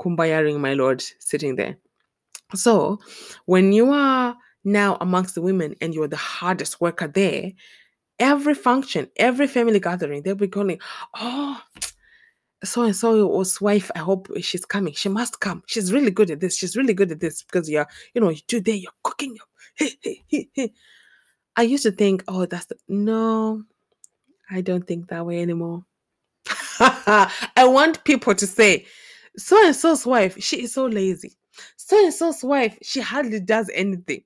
[0.01, 1.77] kumbayaring my lord, sitting there.
[2.55, 2.99] So
[3.45, 7.51] when you are now amongst the women and you're the hardest worker there,
[8.19, 10.79] every function, every family gathering, they'll be calling,
[11.15, 11.61] oh,
[12.63, 14.93] so and so's wife, I hope she's coming.
[14.93, 15.63] She must come.
[15.67, 16.57] She's really good at this.
[16.57, 19.37] She's really good at this because you're, you know, there, you're cooking.
[21.55, 23.63] I used to think, oh, that's the no,
[24.49, 25.85] I don't think that way anymore.
[26.79, 28.85] I want people to say,
[29.37, 31.33] so and so's wife, she is so lazy.
[31.75, 34.23] So and so's wife, she hardly does anything.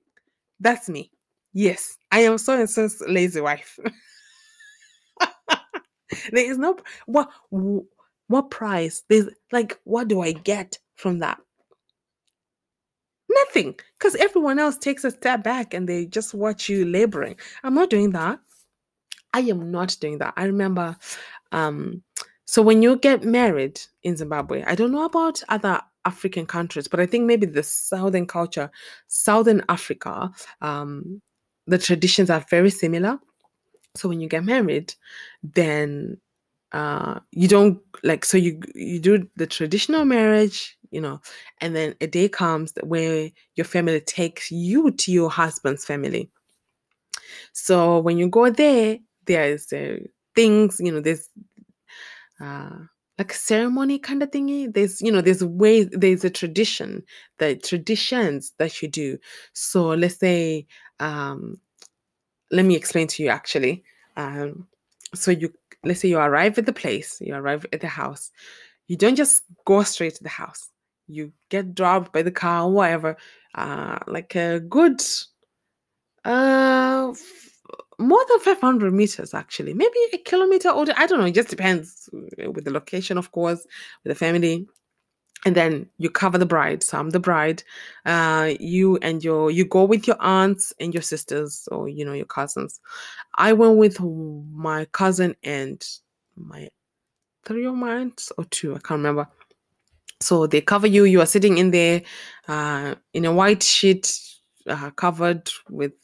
[0.60, 1.10] That's me.
[1.52, 3.78] Yes, I am so so's lazy wife.
[6.30, 7.30] there is no what
[8.28, 9.02] what price?
[9.08, 11.40] There's like what do I get from that?
[13.28, 17.36] Nothing, because everyone else takes a step back and they just watch you laboring.
[17.64, 18.38] I'm not doing that.
[19.32, 20.34] I am not doing that.
[20.36, 20.94] I remember,
[21.50, 22.02] um,
[22.44, 27.00] so when you get married in Zimbabwe, I don't know about other African countries, but
[27.00, 28.70] I think maybe the southern culture,
[29.06, 31.22] Southern Africa, um,
[31.66, 33.18] the traditions are very similar.
[33.94, 34.94] So when you get married,
[35.42, 36.18] then
[36.72, 41.20] uh, you don't like so you you do the traditional marriage, you know,
[41.60, 46.30] and then a day comes where your family takes you to your husband's family.
[47.52, 49.98] So when you go there, there's uh,
[50.34, 51.28] things, you know, there's
[52.40, 52.70] uh,
[53.18, 54.72] like ceremony kind of thingy.
[54.72, 57.02] There's, you know, there's ways, there's a tradition,
[57.38, 59.18] the traditions that you do.
[59.52, 60.66] So let's say,
[61.00, 61.60] um,
[62.50, 63.84] let me explain to you actually.
[64.16, 64.66] Um,
[65.14, 65.52] so you,
[65.84, 68.30] let's say you arrive at the place, you arrive at the house.
[68.88, 70.68] You don't just go straight to the house.
[71.06, 73.16] You get dropped by the car or whatever,
[73.54, 75.00] uh, like a good
[76.24, 77.12] uh,
[77.98, 79.74] more than 500 meters, actually.
[79.74, 81.26] Maybe a kilometer or I don't know.
[81.26, 83.66] It just depends uh, with the location, of course,
[84.04, 84.66] with the family.
[85.44, 86.84] And then you cover the bride.
[86.84, 87.64] So I'm the bride.
[88.06, 92.12] Uh, you and your you go with your aunts and your sisters or you know
[92.12, 92.78] your cousins.
[93.34, 95.84] I went with my cousin and
[96.36, 96.68] my
[97.44, 98.76] three of my aunts or two.
[98.76, 99.26] I can't remember.
[100.20, 101.04] So they cover you.
[101.04, 102.02] You are sitting in there
[102.46, 104.16] uh, in a white sheet,
[104.68, 105.94] uh, covered with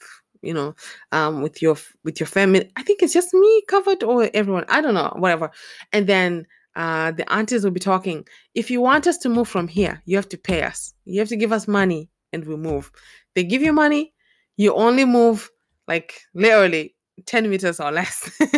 [0.43, 0.75] you know
[1.13, 4.81] um with your with your family i think it's just me covered or everyone i
[4.81, 5.51] don't know whatever.
[5.93, 6.47] And then
[6.77, 10.17] uh the aunties will be talking if you want us to move from here you
[10.17, 10.95] have to pay us.
[11.05, 12.91] You have to give us money and we move.
[13.35, 14.13] They give you money
[14.57, 15.51] you only move
[15.87, 16.95] like literally
[17.27, 18.31] 10 meters or less.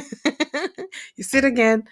[1.16, 1.84] You sit again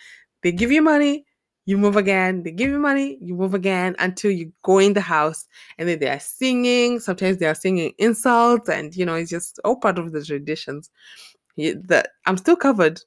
[0.42, 1.24] they give you money
[1.68, 5.02] you move again they give you money you move again until you go in the
[5.02, 5.46] house
[5.78, 9.60] and then they are singing sometimes they are singing insults and you know it's just
[9.64, 10.90] all part of the traditions.
[11.56, 13.00] The, i'm still covered.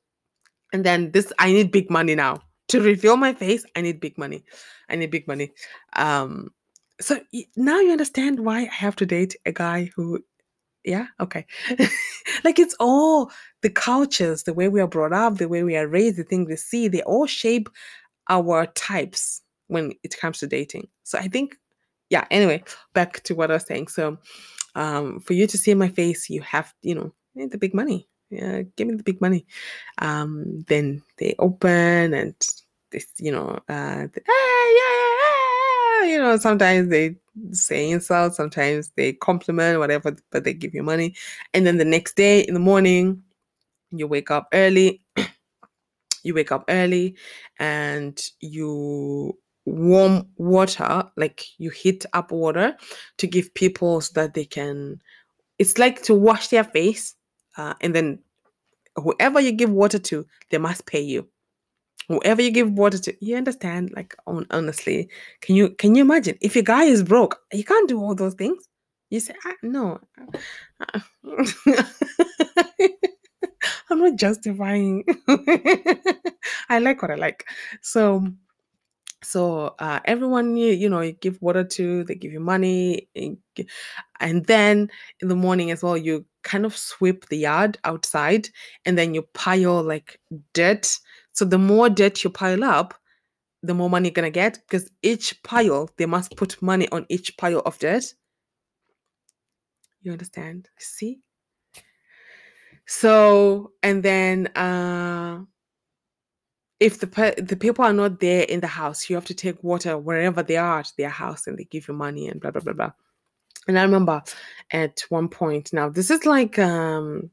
[0.74, 2.42] And then this i need big money now.
[2.70, 4.44] To reveal my face i need big money.
[4.90, 5.54] I need big money.
[5.96, 6.52] Um
[7.02, 7.20] so
[7.58, 10.24] now you understand why i have to date a guy who
[10.86, 11.46] yeah okay.
[12.44, 15.88] Like it's all the cultures the way we are brought up the way we are
[15.88, 17.70] raised the things we see they all shape
[18.30, 20.88] our types when it comes to dating.
[21.04, 21.58] So i think
[22.10, 23.88] yeah anyway back to what i was saying.
[23.88, 24.18] So
[24.76, 28.08] um for you to see my face you have you know the big money.
[28.30, 29.46] Yeah give me the big money.
[30.00, 32.36] Um then they open and
[32.92, 37.16] this you know uh "Ah, yeah, ah," you know sometimes they
[37.52, 41.16] say insults sometimes they compliment whatever but they give you money.
[41.54, 43.24] And then the next day in the morning
[43.92, 45.02] you wake up early
[46.24, 47.16] you wake up early
[47.60, 52.76] and you warm water like you heat up water
[53.18, 55.00] to give people so that they can
[55.60, 57.16] it's like to wash their face
[57.58, 58.20] uh, and then
[58.96, 61.28] whoever you give water to they must pay you.
[62.08, 65.10] Whoever you give water to you understand like hon- honestly
[65.42, 66.38] can you can you imagine?
[66.42, 68.68] If your guy is broke you can't do all those things.
[69.10, 70.00] You say ah, no
[73.90, 75.04] i'm not justifying.
[76.70, 77.46] I like what i like.
[77.82, 78.26] So
[79.24, 83.08] so uh, everyone you, you know you give water to they give you money
[84.20, 88.50] and then in the morning as well you kind of sweep the yard outside
[88.86, 90.20] and then you pile like
[90.54, 90.98] dirt.
[91.34, 92.96] So the more dirt you pile up
[93.64, 97.38] the more money you're gonna get because each pile they must put money on each
[97.38, 98.06] pile of dirt.
[100.02, 100.68] You understand?
[100.80, 101.20] See
[102.92, 105.40] so and then uh
[106.82, 109.64] if the pe- the people are not there in the house, you have to take
[109.64, 112.62] water wherever they are at their house, and they give you money and blah blah
[112.62, 112.92] blah blah.
[113.68, 114.22] And I remember
[114.72, 117.32] at one point, now this is like um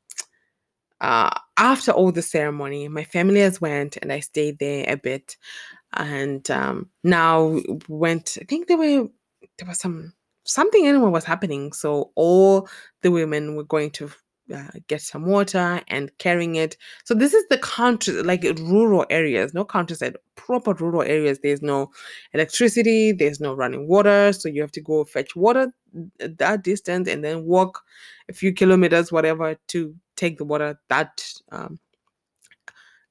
[1.01, 5.37] uh after all the ceremony, my family has went and I stayed there a bit,
[5.94, 8.38] and um now went.
[8.40, 9.09] I think there were
[9.59, 10.12] there was some
[10.44, 12.68] something anyway was happening, so all
[13.03, 14.09] the women were going to.
[14.54, 16.74] Uh, get some water and carrying it.
[17.04, 21.40] So this is the country like rural areas no countryside proper rural areas.
[21.42, 21.90] There's no
[22.32, 24.32] electricity there's no running water.
[24.32, 25.70] So you have to go fetch water
[26.18, 27.82] that distance and then walk
[28.30, 31.78] a few kilometers whatever to take the water that um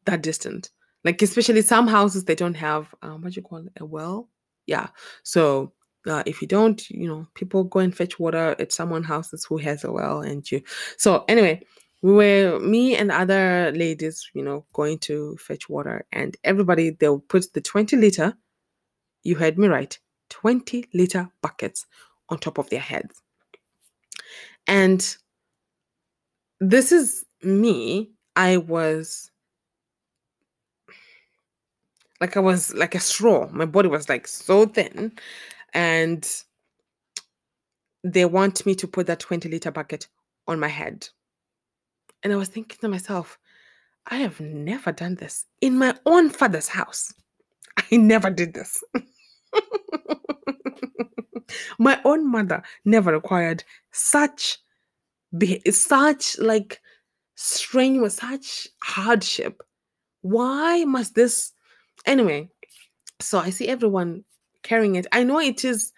[0.05, 0.71] that distant.
[1.03, 4.27] Like especially some houses they don't have um, what you call it a well?
[4.65, 4.87] Yeah.
[5.23, 5.73] So
[6.07, 9.57] uh, if you don't you know people go and fetch water at someone houses who
[9.57, 10.61] has a well and you
[10.97, 11.61] so anyway
[12.01, 17.19] we were me and other ladies you know going to fetch water and everybody they'll
[17.19, 18.33] put the 20 liter
[19.23, 19.97] you heard me right
[20.29, 21.85] 20 liter buckets
[22.29, 23.21] on top of their heads.
[24.67, 25.15] And
[26.59, 29.29] this is me i was
[32.19, 33.47] like i was like a straw.
[33.51, 35.11] My body was like so thin
[35.73, 36.43] and
[38.03, 40.07] they want me to put that 20 liter bucket
[40.47, 41.07] on my head
[42.23, 43.37] and i was thinking to myself
[44.07, 47.13] i have never done this in my own father's house
[47.77, 48.83] i never did this
[51.79, 54.59] my own mother never required such
[55.35, 56.81] be- such like
[57.35, 59.61] strenuous, such hardship.
[60.21, 61.53] Why must this?
[62.05, 62.49] Anyway,
[63.19, 64.23] so I see everyone
[64.63, 65.07] carrying it.
[65.11, 65.93] I know it is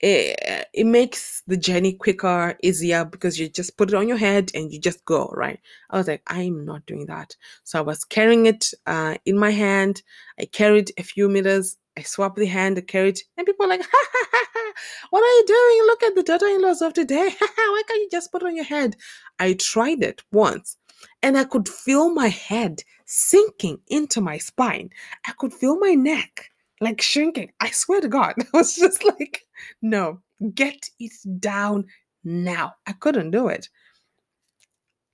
[0.00, 4.50] it, it makes the journey quicker, easier because you just put it on your head
[4.54, 5.58] and you just go, right?
[5.90, 7.34] I was like, I'm not doing that.
[7.64, 10.02] So I was carrying it uh, in my hand.
[10.38, 11.78] I carried a few meters.
[11.98, 14.72] I swapped the hand, I carried, and people are like, ha, ha, ha, ha,
[15.08, 15.86] what are you doing?
[15.86, 17.30] Look at the daughter in laws of today.
[17.40, 18.96] Why can't you just put it on your head?
[19.38, 20.76] I tried it once
[21.22, 24.90] and I could feel my head sinking into my spine.
[25.26, 27.52] I could feel my neck like shrinking.
[27.60, 29.42] I swear to God, I was just like,
[29.82, 30.20] no,
[30.54, 31.86] get it down
[32.24, 32.74] now.
[32.86, 33.68] I couldn't do it.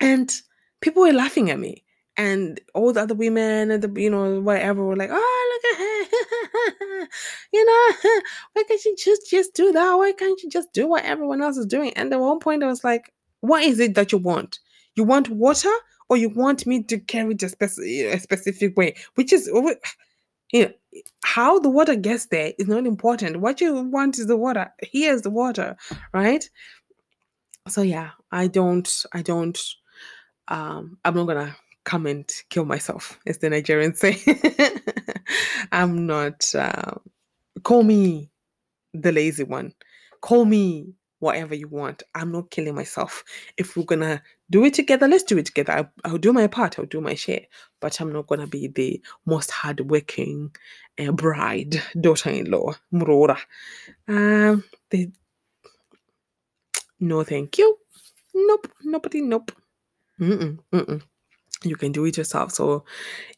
[0.01, 0.33] And
[0.81, 1.85] people were laughing at me.
[2.19, 5.79] And all the other women and the, you know, whatever were like, oh, look at
[5.79, 7.09] her.
[7.53, 8.21] you know,
[8.53, 9.95] why can't you just, just do that?
[9.95, 11.93] Why can't you just do what everyone else is doing?
[11.95, 14.59] And at one point I was like, what is it that you want?
[14.95, 15.73] You want water
[16.11, 18.95] or you want me to carry it a, speci- a specific way?
[19.15, 19.49] Which is,
[20.53, 20.73] you know,
[21.25, 23.41] how the water gets there is not important.
[23.41, 24.73] What you want is the water.
[24.83, 25.77] Here's the water,
[26.13, 26.49] right?
[27.69, 29.59] So yeah, I don't, I don't,
[30.49, 34.81] um, I'm not gonna come and kill myself, as the Nigerians say.
[35.73, 36.55] I'm not.
[36.55, 36.97] Uh,
[37.63, 38.31] call me
[38.93, 39.73] the lazy one.
[40.21, 40.93] Call me
[41.23, 42.03] whatever you want.
[42.15, 43.23] I'm not killing myself.
[43.57, 44.21] If we're gonna
[44.51, 45.73] do it together, let's do it together.
[45.73, 46.79] I'll, I'll do my part.
[46.79, 47.43] I'll do my share.
[47.81, 50.55] But I'm not gonna be the most hardworking
[50.99, 53.39] uh, bride, daughter-in-law, murora.
[54.09, 54.65] Um,
[57.01, 57.79] no, thank you.
[58.35, 59.53] Nope, nobody, nope.
[60.21, 61.03] Mm-mm, mm-mm.
[61.63, 62.53] You can do it yourself.
[62.53, 62.85] So,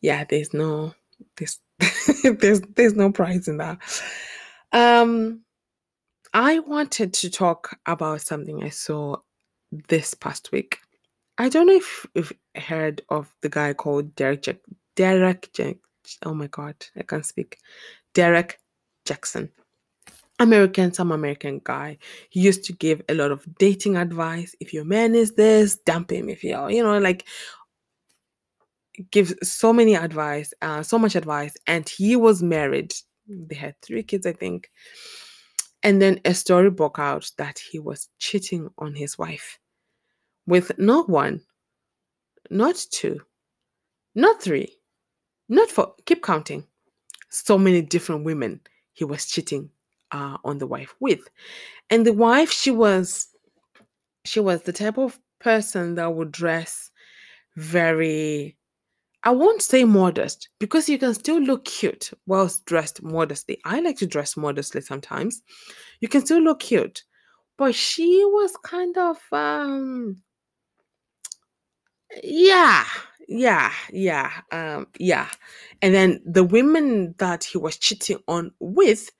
[0.00, 0.94] yeah, there's no,
[1.36, 1.58] there's,
[2.40, 3.78] there's, there's no prize in that.
[4.72, 5.43] Um,
[6.34, 9.16] I wanted to talk about something I saw
[9.88, 10.78] this past week.
[11.38, 14.58] I don't know if you've heard of the guy called Derek Jack
[14.96, 15.76] Derek Jack
[16.24, 17.58] oh my god, I can't speak.
[18.14, 18.58] Derrick
[19.06, 19.50] Jaxn.
[20.40, 21.96] American, some American guy.
[22.30, 24.54] He used to give a lot of dating advice.
[24.58, 26.28] If your man is this, dump him.
[26.28, 27.26] If you're, you know, like
[29.10, 31.54] gives so many advice, uh, so much advice.
[31.68, 32.92] And he was married.
[33.28, 34.70] They had three kids, I think.
[35.84, 39.58] And then a story broke out that he was cheating on his wife
[40.46, 41.42] with not one,
[42.50, 43.20] not two,
[44.14, 44.74] not three,
[45.48, 46.66] not four, keep counting.
[47.28, 48.60] So many different women
[48.94, 49.70] he was cheating
[50.12, 51.28] uh, on the wife with.
[51.90, 53.28] And the wife, she was
[54.24, 56.90] she was the type of person that would dress
[57.56, 58.56] very
[59.24, 63.58] I won't say modest because you can still look cute whilst dressed modestly.
[63.64, 65.42] I like to dress modestly sometimes.
[66.00, 67.02] You can still look cute.
[67.56, 70.22] But she was kind of um
[72.22, 72.84] yeah,
[73.28, 75.28] yeah, yeah, um, yeah.
[75.82, 79.10] And then the women that he was cheating on with,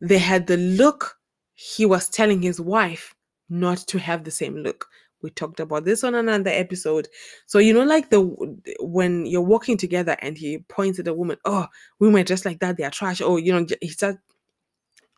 [0.00, 1.16] they had the look
[1.54, 3.14] he was telling his wife
[3.48, 4.86] not to have the same look.
[5.22, 7.08] We talked about this on another episode.
[7.46, 8.20] So you know, like the
[8.80, 11.66] when you're walking together and he points at a woman, oh,
[11.98, 13.20] women just like that, they are trash.
[13.20, 14.18] Oh, you know, he starts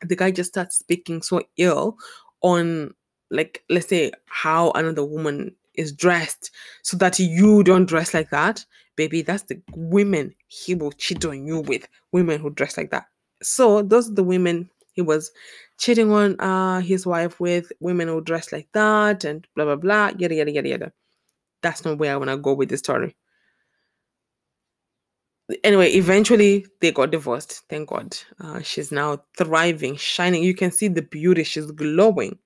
[0.03, 1.97] the guy just starts speaking so ill
[2.43, 2.95] on
[3.31, 6.51] like let's say how another woman is dressed
[6.83, 8.65] so that you don't dress like that
[8.97, 13.07] baby that's the women he will cheat on you with women who dress like that
[13.43, 15.31] so those are the women he was
[15.79, 20.11] cheating on uh his wife with women who dress like that and blah blah blah
[20.19, 20.93] yada yada yada yada.
[21.63, 23.17] That's not where i want to go with the story.
[25.65, 27.63] Anyway eventually they got divorced.
[27.71, 28.17] Thank god.
[28.41, 30.43] Uh, she's now thriving shining.
[30.43, 31.45] You can see the beauty.
[31.45, 32.39] She's glowing.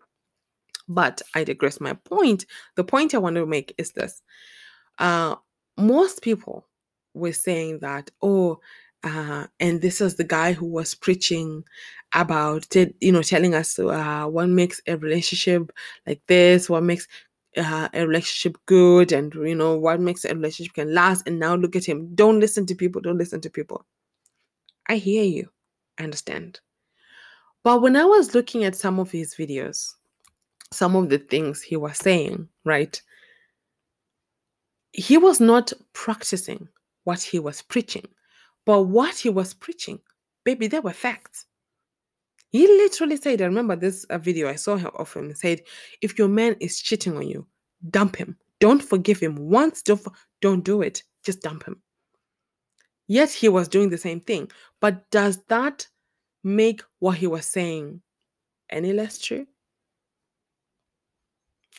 [0.89, 2.45] But i digress my point.
[2.76, 4.22] The point i want to make is this.
[4.99, 5.37] Uh
[5.78, 6.66] most people
[7.14, 8.61] were saying that oh
[9.05, 11.64] uh, and this is the guy who was preaching
[12.14, 15.72] about it, you know, telling us uh, what makes a relationship
[16.07, 17.09] like this, what makes
[17.57, 21.26] uh, a relationship good, and you know what makes a relationship can last.
[21.26, 22.14] And now look at him.
[22.14, 23.00] Don't listen to people.
[23.00, 23.84] Don't listen to people.
[24.88, 25.48] I hear you.
[25.98, 26.61] I understand.
[27.64, 29.94] But when I was looking at some of his videos,
[30.72, 33.00] some of the things he was saying, right?
[34.92, 36.68] He was not practicing
[37.05, 38.07] what he was preaching.
[38.64, 40.00] But what he was preaching,
[40.44, 41.46] baby, they were facts.
[42.50, 45.62] He literally said, I remember this uh, video I saw of him, said,
[46.02, 47.46] if your man is cheating on you,
[47.90, 48.36] dump him.
[48.60, 50.06] Don't forgive him once, don't,
[50.40, 51.02] don't do it.
[51.24, 51.80] Just dump him.
[53.08, 54.50] Yet he was doing the same thing.
[54.80, 55.86] But does that
[56.44, 58.00] make what he was saying
[58.70, 59.46] any less true?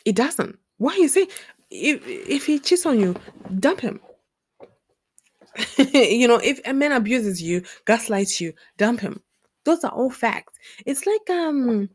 [0.04, 0.58] It doesn't.
[0.78, 1.28] Why you say
[1.70, 3.16] if if he cheats on you,
[3.58, 4.00] dump him.
[5.78, 9.20] you know, if a man abuses you, gaslights you, dump him.
[9.64, 10.54] Those are all facts.
[10.84, 11.88] It's like um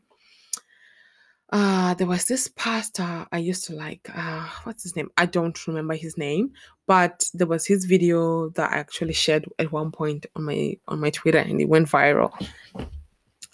[1.52, 4.08] uh there was this pastor I used to like.
[4.14, 5.10] Uh what's his name?
[5.16, 6.52] I don't remember his name,
[6.86, 11.00] but there was his video that I actually shared at one point on my on
[11.00, 12.32] my Twitter and it went viral.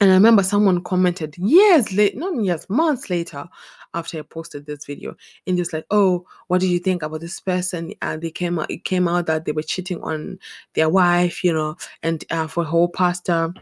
[0.01, 3.49] And I remember someone commented years late, not years, months later,
[3.95, 5.17] after I posted this video,
[5.47, 8.71] and just like, "Oh, what do you think about this person?" And they came out,
[8.71, 10.39] it came out that they were cheating on
[10.75, 13.55] their wife, you know, and uh, for whole pastor.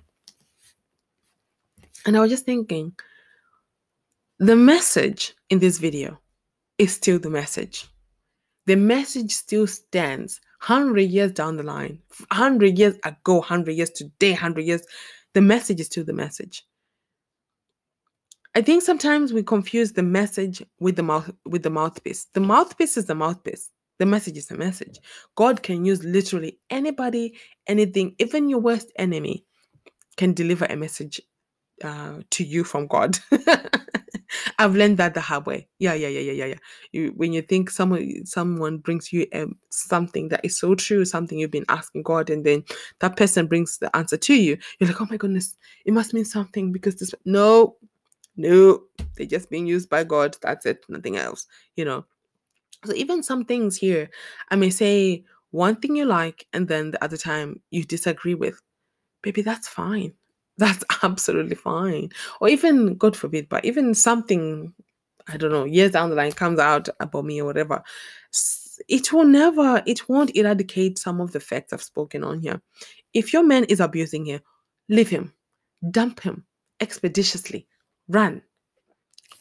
[2.04, 2.92] And I was just thinking,
[4.38, 6.18] the message in this video
[6.78, 7.86] is still the message.
[8.66, 10.40] The message still stands.
[10.58, 11.98] Hundred years down the line,
[12.32, 14.82] hundred years ago, hundred years today, hundred years
[15.34, 16.64] the message is still the message.
[18.54, 22.26] I think sometimes we confuse the message with the mouth with the mouthpiece.
[22.34, 23.70] The mouthpiece is the mouthpiece.
[23.98, 24.98] The message is the message.
[25.36, 27.34] God can use literally anybody,
[27.66, 29.44] anything, even your worst enemy
[30.16, 31.20] can deliver a message
[31.82, 33.18] uh, to you from God.
[34.58, 35.68] I've learned that the hard way.
[35.78, 36.58] Yeah, yeah, yeah, yeah, yeah, yeah.
[36.92, 41.38] You, when you think someone someone brings you um, something that is so true, something
[41.38, 42.64] you've been asking God, and then
[43.00, 46.24] that person brings the answer to you, you're like, oh my goodness, it must mean
[46.24, 47.14] something because this.
[47.24, 47.76] No,
[48.36, 48.82] no,
[49.16, 50.36] they're just being used by God.
[50.42, 51.46] That's it, nothing else.
[51.76, 52.04] You know.
[52.84, 54.10] So even some things here,
[54.50, 58.60] I may say one thing you like, and then the other time you disagree with.
[59.22, 60.12] Baby, that's fine
[60.58, 62.10] that's absolutely fine.
[62.40, 64.72] Or even, God forbid, but even something,
[65.28, 67.82] I don't know, years down the line comes out about me or whatever,
[68.88, 72.60] it will never, it won't eradicate some of the facts I've spoken on here.
[73.12, 74.40] If your man is abusing you,
[74.88, 75.32] leave him,
[75.90, 76.44] dump him
[76.80, 77.66] expeditiously,
[78.08, 78.42] run.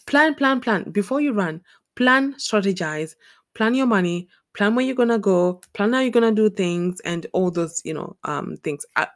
[0.06, 0.92] Plan, plan, plan.
[0.92, 1.62] Before you run,
[1.96, 3.16] plan, strategize,
[3.54, 7.26] plan your money, plan where you're gonna go, plan how you're gonna do things, and
[7.34, 8.86] all those, you know, um, things.
[8.96, 9.08] I,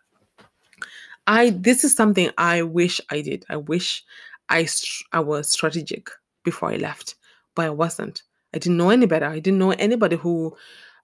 [1.28, 3.46] I this is something I wish I did.
[3.50, 4.04] I wish
[4.50, 4.68] I
[5.12, 6.10] I was strategic
[6.44, 7.16] before I left,
[7.56, 8.24] but I wasn't.
[8.54, 9.26] I didn't know any better.
[9.26, 10.56] I didn't know anybody who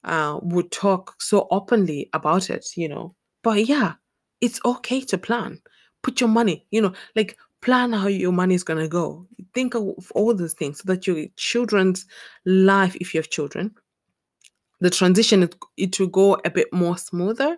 [0.05, 3.15] uh, would talk so openly about it, you know.
[3.43, 3.93] But yeah,
[4.41, 5.59] it's okay to plan.
[6.01, 9.27] Put your money, you know, like plan how your money is gonna go.
[9.53, 12.05] Think of all those things so that your children's
[12.45, 13.75] life, if you have children,
[14.79, 17.57] the transition it will go a bit more smoother,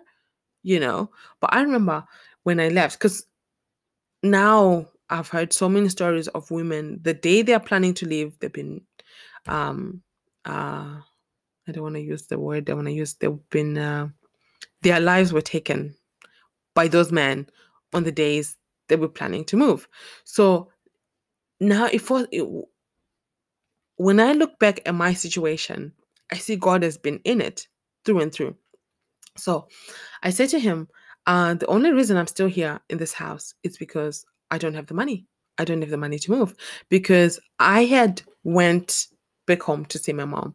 [0.62, 1.10] you know.
[1.40, 2.04] But I remember
[2.46, 3.26] when I left because
[4.22, 8.52] now I've heard so many stories of women the day they're planning to leave, they've
[8.52, 8.82] been
[9.48, 10.00] um
[10.44, 11.00] uh
[11.66, 14.10] I don't want to use the word I want to use they've been uh,
[14.82, 15.92] their lives were taken
[16.72, 17.48] by those men
[17.92, 19.88] on the days they were planning to move.
[20.22, 20.70] So
[21.58, 22.12] now if
[23.96, 25.92] when I look back at my situation,
[26.30, 27.66] I see God has been in it
[28.04, 28.54] through and through.
[29.36, 29.66] So
[30.22, 30.86] I said to him,
[31.26, 34.86] uh, the only reason I'm still here in this house is because I don't have
[34.86, 35.26] the money.
[35.58, 36.54] I don't have the money to move
[36.88, 39.08] because I had went
[39.46, 40.54] back home to see my mom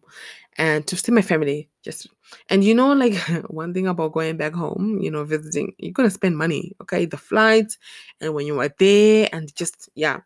[0.58, 2.08] and to see my family just
[2.50, 3.16] and you know like
[3.48, 7.16] one thing about going back home you know visiting you're gonna spend money okay the
[7.16, 7.78] flights
[8.20, 10.20] and when you are there and just yeah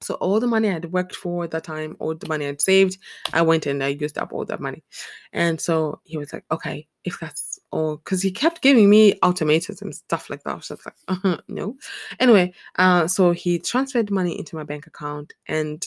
[0.00, 2.98] so all the money I'd worked for at that time, all the money I'd saved,
[3.32, 4.84] I went and I used up all that money.
[5.32, 9.82] And so he was like, okay, if that's all, because he kept giving me ultimatums
[9.82, 10.52] and stuff like that.
[10.52, 11.76] I was like, uh-huh, no.
[12.20, 15.84] Anyway, uh, so he transferred money into my bank account and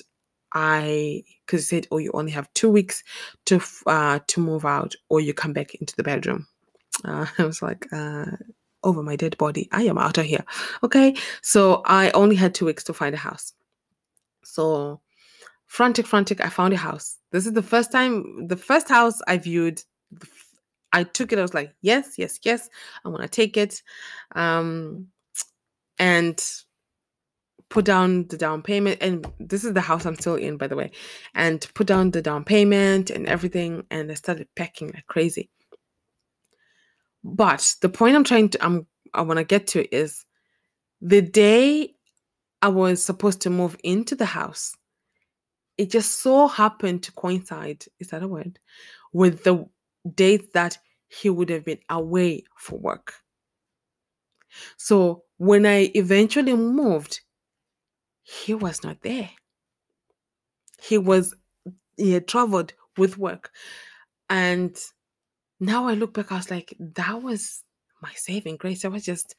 [0.54, 3.04] I, because he said, oh, you only have two weeks
[3.46, 6.48] to uh, to move out or you come back into the bedroom.
[7.06, 8.26] Uh, I was like, uh,
[8.84, 9.70] over my dead body.
[9.72, 10.44] I am out of here.
[10.84, 11.16] Okay.
[11.42, 13.54] So I only had two weeks to find a house.
[14.44, 15.02] So
[15.68, 17.18] frantic, frantic, I found a house.
[17.32, 19.82] This is the first time, the first house I viewed.
[20.94, 21.40] I took it.
[21.40, 22.70] I was like, yes, yes, yes.
[23.06, 23.82] I want to take it.
[24.36, 25.08] Um,
[26.00, 26.44] and
[27.70, 28.98] put down the down payment.
[29.02, 30.92] And this is the house I'm still in, by the way.
[31.34, 33.86] And put down the down payment and everything.
[33.90, 35.50] And I started packing like crazy.
[37.24, 40.26] But the point I'm trying to, I'm, I want to get to is
[41.02, 41.94] the day
[42.62, 44.76] I was supposed to move into the house.
[45.78, 48.60] It just so happened to coincide, is that a word,
[49.14, 49.66] with the
[50.16, 50.78] date that
[51.08, 53.14] he would have been away for work.
[54.78, 57.22] So when I eventually moved,
[58.24, 59.30] he was not there.
[60.82, 61.36] He was,
[61.98, 63.52] he had traveled with work.
[64.30, 64.76] And
[65.60, 67.64] now I look back, I was like, that was
[68.02, 68.84] my saving grace.
[68.86, 69.36] I was just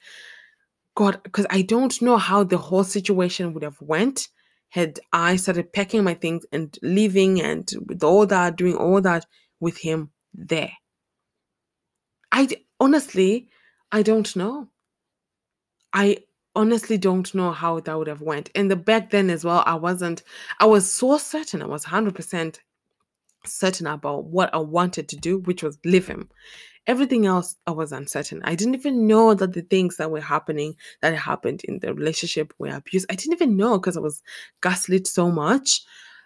[0.94, 4.28] God, because I don't know how the whole situation would have went
[4.68, 9.26] had I started packing my things and leaving and with all that, doing all that
[9.60, 10.72] with him there?
[12.32, 12.48] I
[12.80, 13.48] honestly,
[13.90, 14.68] I don't know.
[15.92, 16.18] I
[16.54, 18.50] honestly don't know how that would have went.
[18.54, 20.22] And the back then as well, I wasn't.
[20.60, 21.62] I was so certain.
[21.62, 22.60] I was hundred percent
[23.46, 26.28] certain about what I wanted to do, which was leave him.
[26.86, 28.42] Everything else, I was uncertain.
[28.44, 32.52] I didn't even know that the things that were happening, that happened in the relationship
[32.58, 33.06] were abuse.
[33.10, 34.22] I didn't even know because I was
[34.62, 35.82] gaslit so much.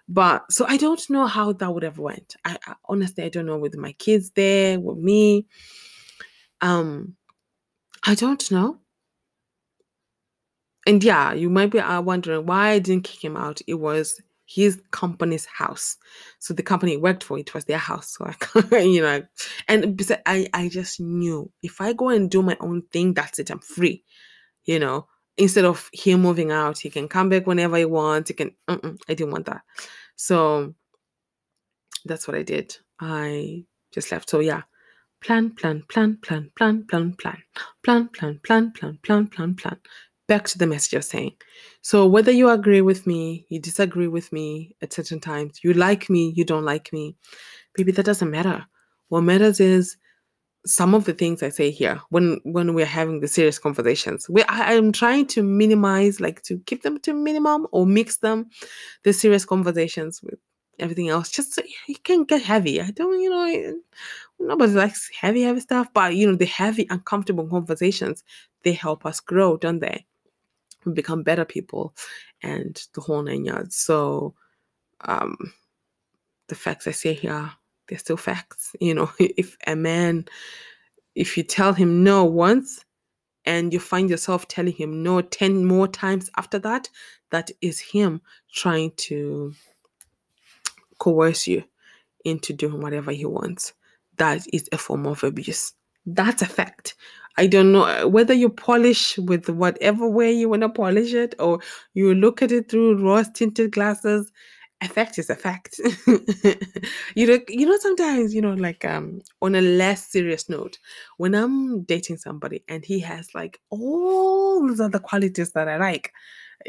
[0.09, 2.37] But so I don't know how that would have went.
[2.45, 5.47] I, I honestly I don't know with my kids there, with me.
[6.61, 7.17] Um,
[8.05, 8.79] I don't know.
[10.87, 13.61] And yeah, you might be uh, wondering why I didn't kick him out.
[13.67, 15.97] It was his company's house.
[16.39, 18.17] So the company he worked for, it was their house.
[18.17, 19.23] So I, you know,
[19.67, 23.51] and I, I just knew if I go and do my own thing, that's it.
[23.51, 24.05] I'm free.
[24.65, 28.28] You know, instead of him moving out, he can come back whenever he wants.
[28.30, 28.53] He can.
[28.68, 29.62] I didn't want that.
[30.16, 30.74] So
[32.05, 32.76] that's what I did.
[33.01, 34.30] I just left.
[34.30, 34.62] So yeah,
[35.22, 37.43] plan, plan, plan, plan, plan, plan, plan,
[37.82, 39.80] plan, plan, plan, plan, plan, plan, plan
[40.28, 41.32] back to the message you're saying.
[41.82, 46.11] So whether you agree with me, you disagree with me at certain times, you like
[46.11, 47.16] me, you don't like me,
[47.74, 48.66] baby, that doesn't matter.
[49.09, 49.97] What matters is
[50.67, 54.29] some of the things I say here when when we're having the serious conversations.
[54.29, 58.51] We I, am trying to minimize, like to keep them to minimum or mix them,
[59.05, 60.39] the serious conversations with
[60.79, 61.31] everything else.
[61.31, 62.81] Just so you can get heavy.
[62.81, 63.81] I don't, you know,
[64.41, 68.25] nobody likes heavy, heavy stuff, but you know, the heavy, uncomfortable conversations,
[68.62, 70.07] they help us grow, don't they?
[70.87, 71.95] we become better people
[72.43, 73.77] and the whole nine yards.
[73.77, 74.35] So
[75.03, 75.37] um
[76.49, 77.51] the facts I say here,
[77.89, 78.74] they're still facts.
[78.80, 80.26] You know, if a man
[81.16, 82.84] if you tell him no once
[83.45, 86.89] and you find yourself telling him no 10 more times after that,
[87.30, 88.20] that is him
[88.53, 89.55] trying to
[90.99, 91.64] coerce you
[92.24, 93.72] into doing whatever he wants.
[94.18, 95.72] That is a form of abuse.
[96.05, 96.95] That's a fact.
[97.39, 101.34] I don't know uh, whether you polish with whatever way you want to polish it
[101.39, 101.61] or
[101.95, 104.30] you look at it through rose tinted glasses.
[104.83, 105.79] Effect is a fact.
[107.14, 110.79] you know, you know, sometimes, you know, like um on a less serious note,
[111.16, 116.12] when I'm dating somebody and he has like all these other qualities that I like,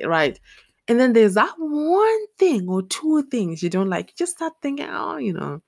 [0.05, 0.39] right?
[0.87, 4.53] And then there's that one thing or two things you don't like, you just start
[4.61, 5.61] thinking, oh, you know,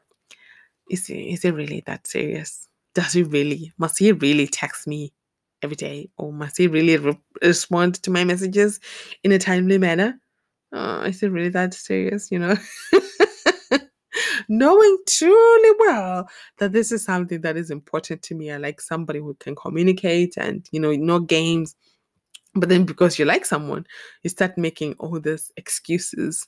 [0.89, 2.69] is it, is it really that serious?
[2.93, 5.13] does he really, must he really text me
[5.61, 6.09] every day?
[6.17, 8.79] Or must he really re- respond to my messages
[9.23, 10.19] in a timely manner?
[10.71, 12.55] Oh, is it really that serious, you know?
[14.49, 18.51] Knowing truly well that this is something that is important to me.
[18.51, 21.75] I like somebody who can communicate and, you know, no games.
[22.55, 23.85] But then because you like someone,
[24.23, 26.47] you start making all these excuses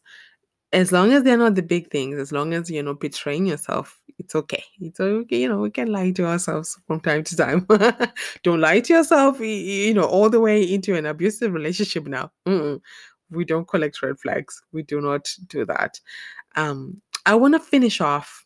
[0.73, 3.99] as long as they're not the big things, as long as you're not betraying yourself,
[4.19, 4.63] it's okay.
[4.79, 5.41] It's okay.
[5.41, 7.67] You know, we can lie to ourselves from time to time.
[8.43, 12.31] don't lie to yourself, you know, all the way into an abusive relationship now.
[12.47, 12.79] Mm-mm.
[13.31, 14.61] We don't collect red flags.
[14.71, 15.99] We do not do that.
[16.55, 18.45] Um, I want to finish off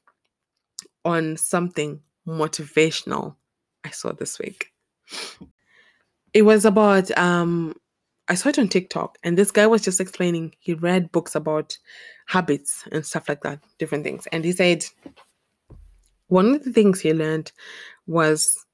[1.04, 3.36] on something motivational
[3.86, 4.72] I saw this week.
[6.34, 7.76] It was about um
[8.28, 11.78] I saw it on TikTok, and this guy was just explaining he read books about
[12.26, 14.28] habits and stuff like that, different things.
[14.32, 14.86] And he said
[16.28, 17.52] one of the things he learned
[18.08, 18.66] was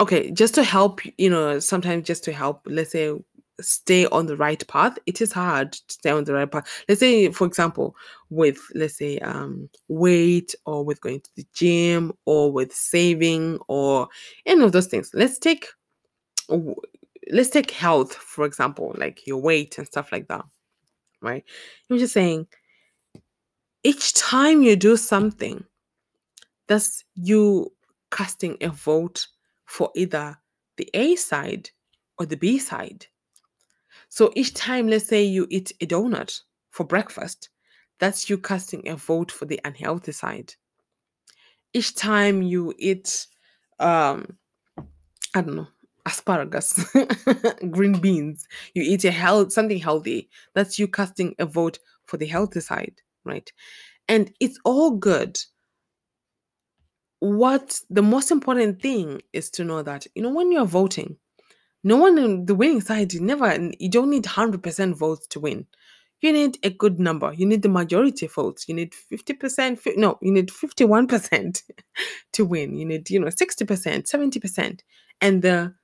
[0.00, 3.14] okay, just to help, you know, sometimes just to help, let's say,
[3.60, 6.68] stay on the right path it is hard to stay on the right path.
[6.88, 7.96] Let's say for example
[8.30, 14.08] with let's say um weight or with going to the gym or with saving or
[14.44, 15.10] any of those things.
[15.14, 15.68] Let's take
[17.32, 20.44] let's take health for example like your weight and stuff like that
[21.22, 21.44] right?
[21.90, 22.46] I'm just saying
[23.82, 25.64] each time you do something
[26.68, 27.72] that's you
[28.10, 29.26] casting a vote
[29.64, 30.36] for either
[30.76, 31.70] the a side
[32.18, 33.06] or the b side
[34.16, 36.40] so each time let's say you eat a donut
[36.70, 37.50] for breakfast
[37.98, 40.54] that's you casting a vote for the unhealthy side
[41.72, 43.26] each time you eat
[43.78, 44.36] um
[45.34, 45.68] i don't know
[46.06, 46.86] asparagus,
[47.70, 50.30] green beans, you eat a health something healthy.
[50.54, 52.94] That's you casting a vote for the healthy side,
[53.24, 53.52] right?
[54.08, 55.38] And it's all good.
[57.18, 61.16] What the most important thing is to know that you know when you're voting,
[61.86, 65.66] no one in the winning side you never you don't need 100% votes to win
[66.20, 70.32] you need a good number you need the majority votes you need 50% no you
[70.32, 71.62] need 51%
[72.32, 74.80] to win you need you know 60% 70%
[75.20, 75.74] and the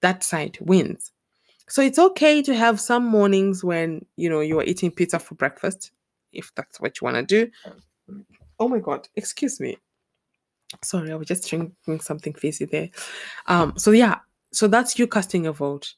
[0.00, 1.12] that side wins.
[1.68, 5.34] So it's okay to have some mornings when you know you are eating pizza for
[5.36, 5.92] breakfast,
[6.32, 7.50] if that's what you want to do.
[8.58, 9.78] Oh my god, excuse me.
[10.82, 12.90] Sorry, I was just drinking something fizzy there.
[13.46, 14.16] Um, so yeah,
[14.52, 15.94] so that's you casting a vote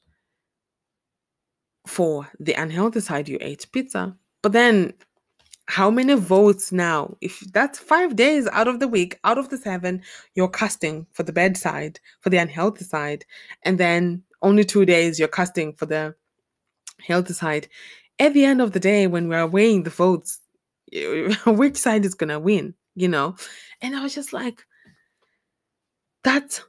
[1.87, 3.27] for the unhealthy side.
[3.27, 4.93] You ate pizza, but then
[5.67, 7.15] how many votes now?
[7.21, 10.01] If that's five days out of the week, out of the seven,
[10.35, 13.25] you're casting for the bad side, for the unhealthy side,
[13.63, 16.15] and then only two days you're casting for the
[16.99, 17.67] healthy side.
[18.19, 20.39] At the end of the day, when we're weighing the votes,
[21.45, 22.75] which side is gonna win?
[22.95, 23.35] You know?
[23.81, 24.63] And I was just like,
[26.23, 26.63] that's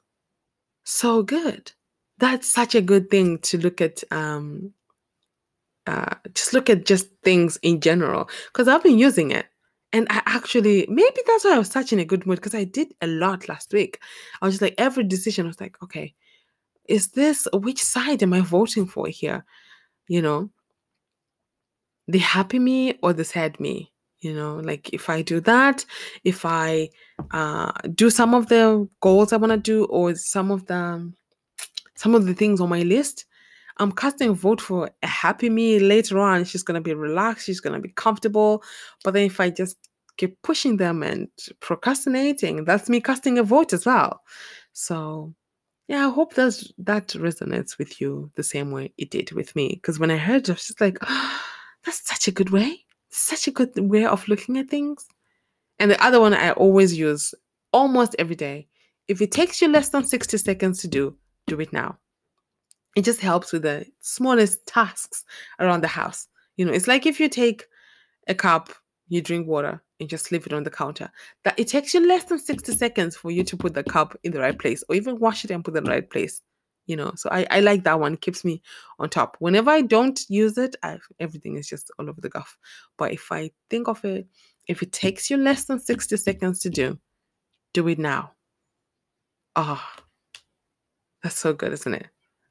[0.85, 1.73] so good.
[2.19, 4.73] That's such a good thing to look at um
[5.87, 9.47] uh, just look at just things in general because I've been using it.
[9.93, 12.65] And I actually, maybe that's why I was such in a good mood because I
[12.65, 14.01] did a lot last week.
[14.43, 16.15] I was just like, every decision I was like, okay,
[16.89, 19.45] is this which side am I voting for here?
[20.09, 20.51] You know,
[22.09, 23.93] the happy me or the sad me?
[24.25, 25.85] You know, like if I do that,
[26.25, 26.89] if I
[27.31, 31.13] uh, do some of the goals I want to do or some of the
[31.95, 33.27] some of the things on my list,
[33.77, 36.45] I'm casting a vote for a happy me later on.
[36.45, 38.63] She's gonna be relaxed, she's gonna be comfortable.
[39.05, 39.77] But then if I just
[40.17, 41.29] keep pushing them and
[41.61, 44.23] procrastinating, that's me casting a vote as well.
[44.73, 45.35] So
[45.89, 49.69] yeah, I hope that that resonates with you the same way it did with me.
[49.75, 51.41] Because when I heard it, I was just like, oh,
[51.85, 52.85] that's such a good way.
[53.15, 55.07] Such a good way of looking at things.
[55.79, 57.35] And the other one I always use
[57.73, 58.69] almost every day.
[59.09, 61.99] If it takes you less than 60 seconds to do, do it now
[62.95, 65.25] it just helps with the smallest tasks
[65.59, 66.29] around the house.
[66.57, 67.67] You know, it's like if you take
[68.29, 68.71] a cup,
[69.09, 71.11] you drink water, and just leave it on the counter.
[71.45, 74.33] That it takes you less than 60 seconds for you to put the cup in
[74.33, 76.41] the right place or even wash it and put it in the right place.
[76.87, 78.15] You know, so I, I like that one.
[78.15, 78.63] It keeps me
[78.99, 79.37] on top.
[79.39, 82.59] Whenever I don't use it, I, everything is just all over the guff.
[82.99, 84.27] But if I think of it,
[84.67, 86.99] if it takes you less than 60 seconds to do,
[87.73, 88.33] do it now.
[89.57, 90.03] Ah, oh,
[91.23, 92.07] that's so good, isn't it?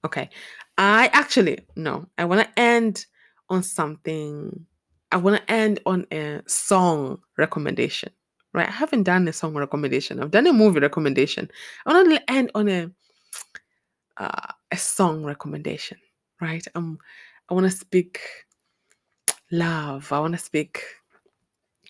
[0.05, 0.29] Okay.
[0.77, 3.05] I actually, no, I want to end
[3.49, 4.65] on something.
[5.11, 8.11] I want to end on a song recommendation,
[8.53, 8.67] right?
[8.67, 10.19] I haven't done a song recommendation.
[10.19, 11.49] I've done a movie recommendation.
[11.85, 12.89] I want to end on a
[14.17, 15.97] uh, a song recommendation,
[16.41, 16.65] right?
[16.75, 16.99] Um,
[17.49, 18.19] I want to speak
[19.51, 20.11] love.
[20.11, 20.83] I want to speak,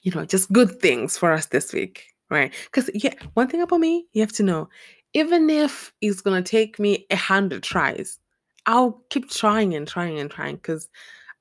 [0.02, 2.54] you know, just good things for us this week, right?
[2.66, 4.70] Because yeah, one thing about me, you have to know,
[5.14, 8.20] even if it's gonna take me a hundred tries,
[8.66, 10.90] I'll keep trying and trying and trying because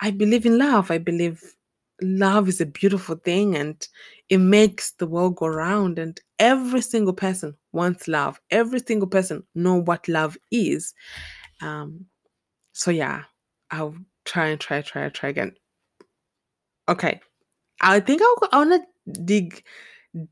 [0.00, 0.90] I believe in love.
[0.90, 1.54] I believe
[2.02, 3.86] love is a beautiful thing and
[4.28, 8.40] it makes the world go round and every single person wants love.
[8.50, 10.94] Every single person know what love is.
[11.60, 12.06] Um
[12.72, 13.24] so yeah,
[13.70, 13.94] I'll
[14.24, 15.54] try and try, try, try again.
[16.88, 17.20] Okay.
[17.80, 18.80] I think I'll I wanna
[19.24, 19.64] dig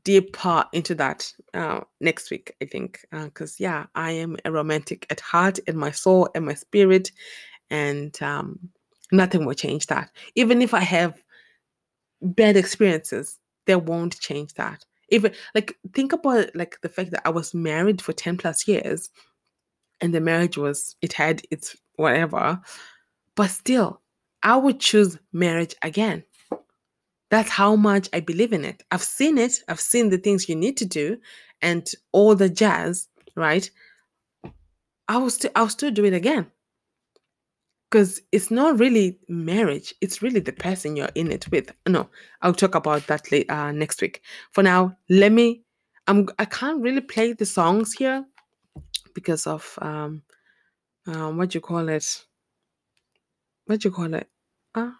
[0.03, 2.99] deeper into that uh, next week, I think.
[3.11, 7.11] Because, uh, yeah, I am a romantic at heart, in my soul, and my spirit.
[7.69, 8.59] And um,
[9.11, 10.11] nothing will change that.
[10.35, 11.21] Even if I have
[12.21, 14.85] bad experiences, they won't change that.
[15.09, 19.09] Even like think about like the fact that I was married for 10 plus years
[19.99, 22.61] and the marriage was it had its whatever,
[23.35, 24.01] but still
[24.41, 26.23] I would choose marriage again
[27.31, 28.83] that's how much I believe in it.
[28.91, 31.17] I've seen it, I've seen the things you need to do
[31.61, 33.67] and all the jazz, right?
[35.07, 36.51] I will still I'll still do it again.
[37.91, 41.73] Because it's not really marriage, it's really the person you're in it with.
[41.85, 42.09] No,
[42.41, 44.21] I'll talk about that later, uh, next week.
[44.53, 45.63] For now, let me
[46.07, 48.25] I'm I can't really play the songs here
[49.13, 50.23] because of um
[51.07, 52.25] um what you call it
[53.65, 54.29] what you call it
[54.75, 54.91] uh,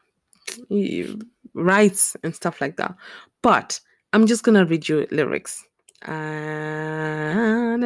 [1.54, 2.96] rights and stuff like that.
[3.42, 3.80] But
[4.14, 5.66] I'm just gonna read you lyrics.
[6.08, 7.78] Uh,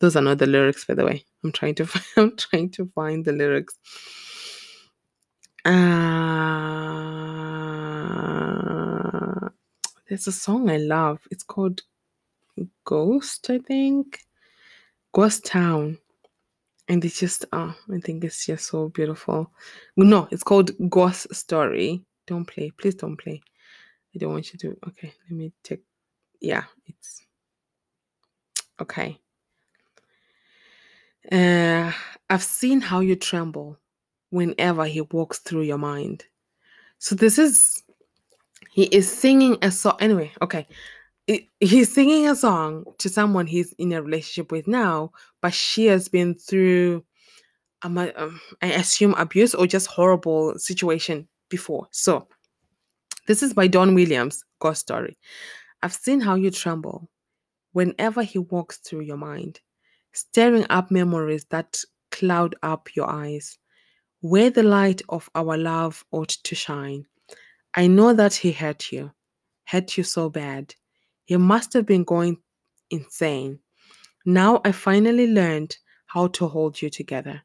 [0.00, 1.24] Those are not the lyrics, by the way.
[1.44, 3.78] I'm trying to find, I'm trying to find the lyrics.
[5.64, 5.70] Uh,
[10.08, 11.20] there's a song I love.
[11.30, 11.82] It's called
[12.84, 14.20] Ghost, I think.
[15.12, 15.98] Ghost Town
[16.90, 19.50] and it's just oh i think it's just so beautiful
[19.96, 23.40] no it's called ghost story don't play please don't play
[24.14, 25.82] i don't want you to okay let me take
[26.40, 27.22] yeah it's
[28.80, 29.16] okay
[31.32, 31.92] uh
[32.30, 33.78] i've seen how you tremble
[34.30, 36.24] whenever he walks through your mind
[36.98, 37.82] so this is
[38.70, 40.66] he is singing a song anyway okay
[41.60, 46.08] he's singing a song to someone he's in a relationship with now, but she has
[46.08, 47.04] been through
[47.82, 51.88] um, um, I assume abuse or just horrible situation before.
[51.92, 52.28] So
[53.26, 55.16] this is by Don Williams, Ghost Story.
[55.82, 57.08] I've seen how you tremble
[57.72, 59.60] whenever he walks through your mind,
[60.12, 61.78] stirring up memories that
[62.10, 63.58] cloud up your eyes,
[64.20, 67.06] where the light of our love ought to shine.
[67.74, 69.12] I know that he hurt you,
[69.64, 70.74] hurt you so bad.
[71.24, 72.38] He must have been going
[72.90, 73.60] insane.
[74.26, 77.42] Now I finally learned how to hold you together.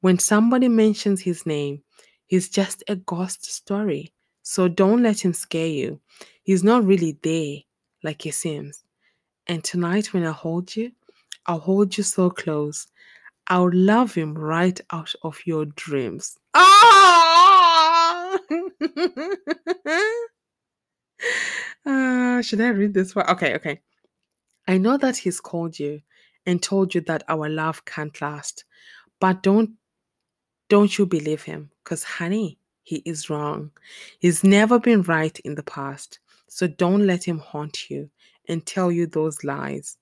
[0.00, 1.82] When somebody mentions his name,
[2.26, 4.12] he's just a ghost story.
[4.42, 6.00] So don't let him scare you.
[6.42, 7.58] He's not really there
[8.02, 8.84] like he seems.
[9.46, 10.92] And tonight, when I hold you,
[11.46, 12.86] I'll hold you so close.
[13.48, 16.38] I'll love him right out of your dreams.
[16.54, 18.38] Ah!
[21.86, 23.28] uh, should I read this one?
[23.28, 23.80] Okay, okay.
[24.66, 26.00] I know that he's called you
[26.46, 28.64] and told you that our love can't last,
[29.20, 29.72] but don't
[30.70, 31.70] don't you believe him?
[31.84, 33.70] Because honey, he is wrong.
[34.18, 36.20] He's never been right in the past.
[36.48, 38.10] So don't let him haunt you
[38.48, 39.96] and tell you those lies.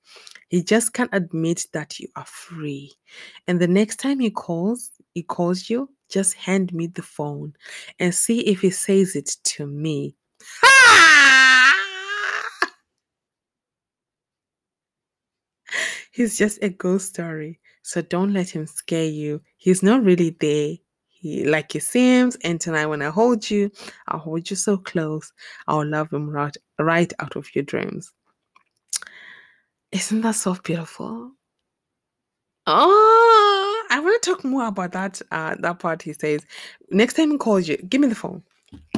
[0.48, 2.92] He just can't admit that you are free.
[3.46, 7.54] And the next time he calls, he calls you, just hand me the phone
[7.98, 10.14] and see if he says it to me.
[16.12, 17.58] He's just a ghost story.
[17.82, 19.40] So don't let him scare you.
[19.56, 20.76] He's not really there.
[21.08, 23.70] He, like he seems, and tonight when I hold you,
[24.08, 25.32] I'll hold you so close.
[25.68, 28.12] I'll love him right, right out of your dreams.
[29.92, 31.32] Isn't that so beautiful?
[32.66, 35.20] Oh, I want to talk more about that.
[35.30, 36.40] Uh, that part he says.
[36.90, 38.42] Next time he calls you, give me the phone.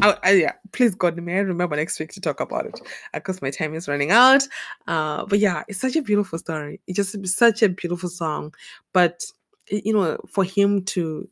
[0.02, 2.80] I, I, yeah, please God, may I remember next week to talk about it
[3.12, 4.46] because my time is running out.
[4.86, 6.80] Uh, but yeah, it's such a beautiful story.
[6.86, 8.54] It's just such a beautiful song.
[8.92, 9.24] But
[9.68, 11.28] you know, for him to,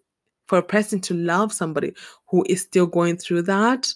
[0.47, 1.93] for a person to love somebody
[2.29, 3.93] who is still going through that,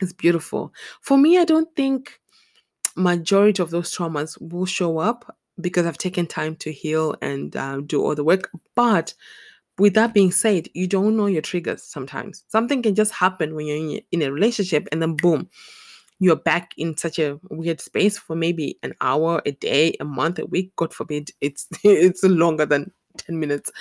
[0.00, 0.72] is beautiful.
[1.02, 2.19] For me, I don't think
[2.96, 7.80] majority of those traumas will show up because I've taken time to heal and uh,
[7.80, 8.50] do all the work.
[8.74, 9.14] But
[9.78, 12.44] with that being said, you don't know your triggers sometimes.
[12.48, 15.48] Something can just happen when you're in, a relationship and then boom,
[16.18, 20.38] you're back in such a weird space for maybe an hour, a day, a month,
[20.38, 20.72] a week.
[20.76, 23.72] God forbid, it's it's longer than 10 minutes.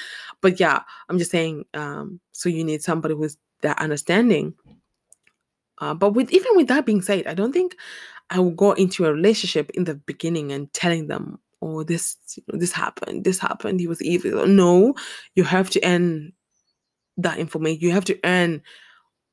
[0.42, 4.54] But yeah, I'm just saying, um, so you need somebody who's that understanding.
[5.80, 7.76] Uh, but with even with that being said, I don't think
[8.30, 12.18] I will go into a relationship in the beginning and telling them, "Oh, this
[12.48, 13.80] this happened, this happened.
[13.80, 14.96] He was evil." No,
[15.36, 16.34] you have to earn
[17.18, 17.82] that information.
[17.82, 18.62] You have to earn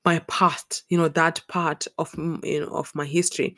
[0.05, 0.85] my past.
[0.89, 3.57] You know that part of mm, you know of my history.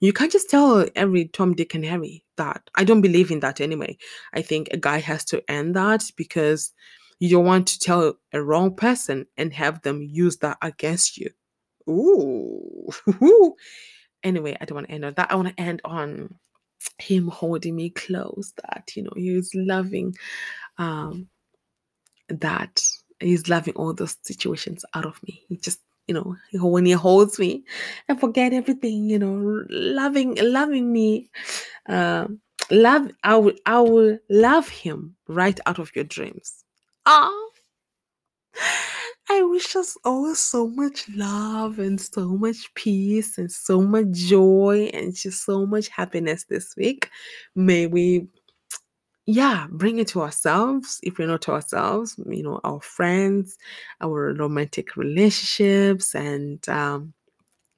[0.00, 2.68] You can't just tell every Tom, Dick, and Harry that.
[2.74, 3.96] I don't believe in that anyway.
[4.34, 6.72] I think a guy has to earn that because
[7.18, 11.30] you don't want to tell a wrong person and have them use that against you.
[11.88, 12.90] Ooh.
[14.26, 15.30] anyway, I don't want to end on that.
[15.30, 16.34] I want to end on
[16.98, 20.14] him holding me close, that, you know, he loving
[20.78, 21.28] um
[22.28, 22.82] that.
[23.18, 25.42] He's loving all those situations out of me.
[25.48, 27.64] He just, you know, when he holds me,
[28.10, 31.30] I forget everything, you know, loving, loving me.
[31.88, 36.62] Um, love, I will, I will love him right out of your dreams.
[37.06, 37.32] Ah.
[39.28, 44.88] I wish us all so much love and so much peace and so much joy
[44.94, 47.10] and just so much happiness this week.
[47.56, 48.28] May we,
[49.26, 51.00] yeah, bring it to ourselves.
[51.02, 53.56] If we're not to ourselves, you know, our friends,
[54.00, 57.12] our romantic relationships, and um,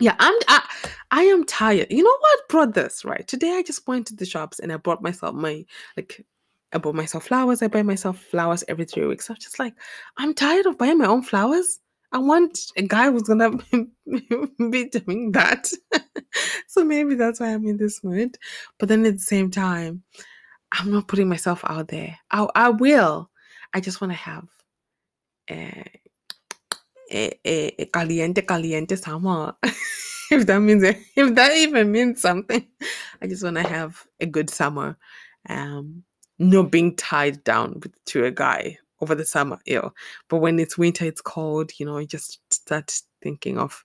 [0.01, 0.69] yeah, I'm I,
[1.11, 1.89] I am tired.
[1.91, 3.53] You know what brought this right today?
[3.57, 5.65] I just went to the shops and I bought myself my
[5.97, 6.25] like
[6.73, 7.62] I bought myself flowers.
[7.62, 9.31] I buy myself flowers every three weeks.
[9.31, 9.75] I'm just like,
[10.16, 11.81] I'm tired of buying my own flowers.
[12.12, 13.51] I want a guy who's gonna
[14.71, 15.71] be doing that.
[16.66, 18.37] so maybe that's why I'm in this mood.
[18.79, 20.03] But then at the same time,
[20.73, 22.19] I'm not putting myself out there.
[22.31, 23.31] I, I will.
[23.75, 24.47] I just want to have
[25.51, 25.85] a,
[27.11, 29.55] a, a, a caliente, caliente summer.
[30.31, 32.66] if that means if that even means something,
[33.21, 34.99] I just want to have a good summer.
[35.49, 36.05] Um,
[36.39, 39.93] not being tied down with, to a guy over the summer, you know.
[40.28, 43.84] But when it's winter, it's cold, you know, you just start thinking of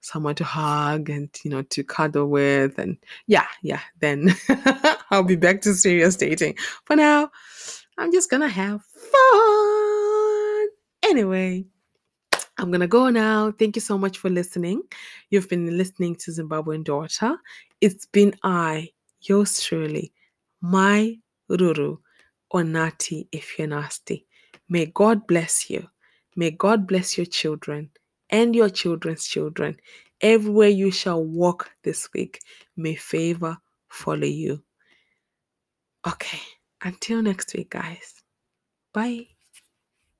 [0.00, 2.78] someone to hug and, you know, to cuddle with.
[2.78, 4.34] And yeah, yeah, then
[5.10, 6.56] I'll be back to serious dating.
[6.84, 7.30] For now,
[7.98, 10.68] I'm just gonna have fun.
[11.04, 11.64] Anyway,
[12.58, 13.52] I'm gonna go now.
[13.52, 14.82] Thank you so much for listening.
[15.30, 17.36] You've been listening to Zimbabwean Daughter.
[17.80, 18.90] It's been I,
[19.22, 20.12] yours truly,
[20.60, 21.16] my
[21.56, 21.98] Ruru
[22.50, 24.26] or Nati if you're nasty.
[24.68, 25.88] May God bless you.
[26.36, 27.90] May God bless your children
[28.30, 29.76] and your children's children.
[30.20, 32.40] Everywhere you shall walk this week,
[32.76, 34.62] may favor follow you.
[36.06, 36.40] Okay,
[36.82, 38.14] until next week, guys.
[38.92, 39.33] Bye.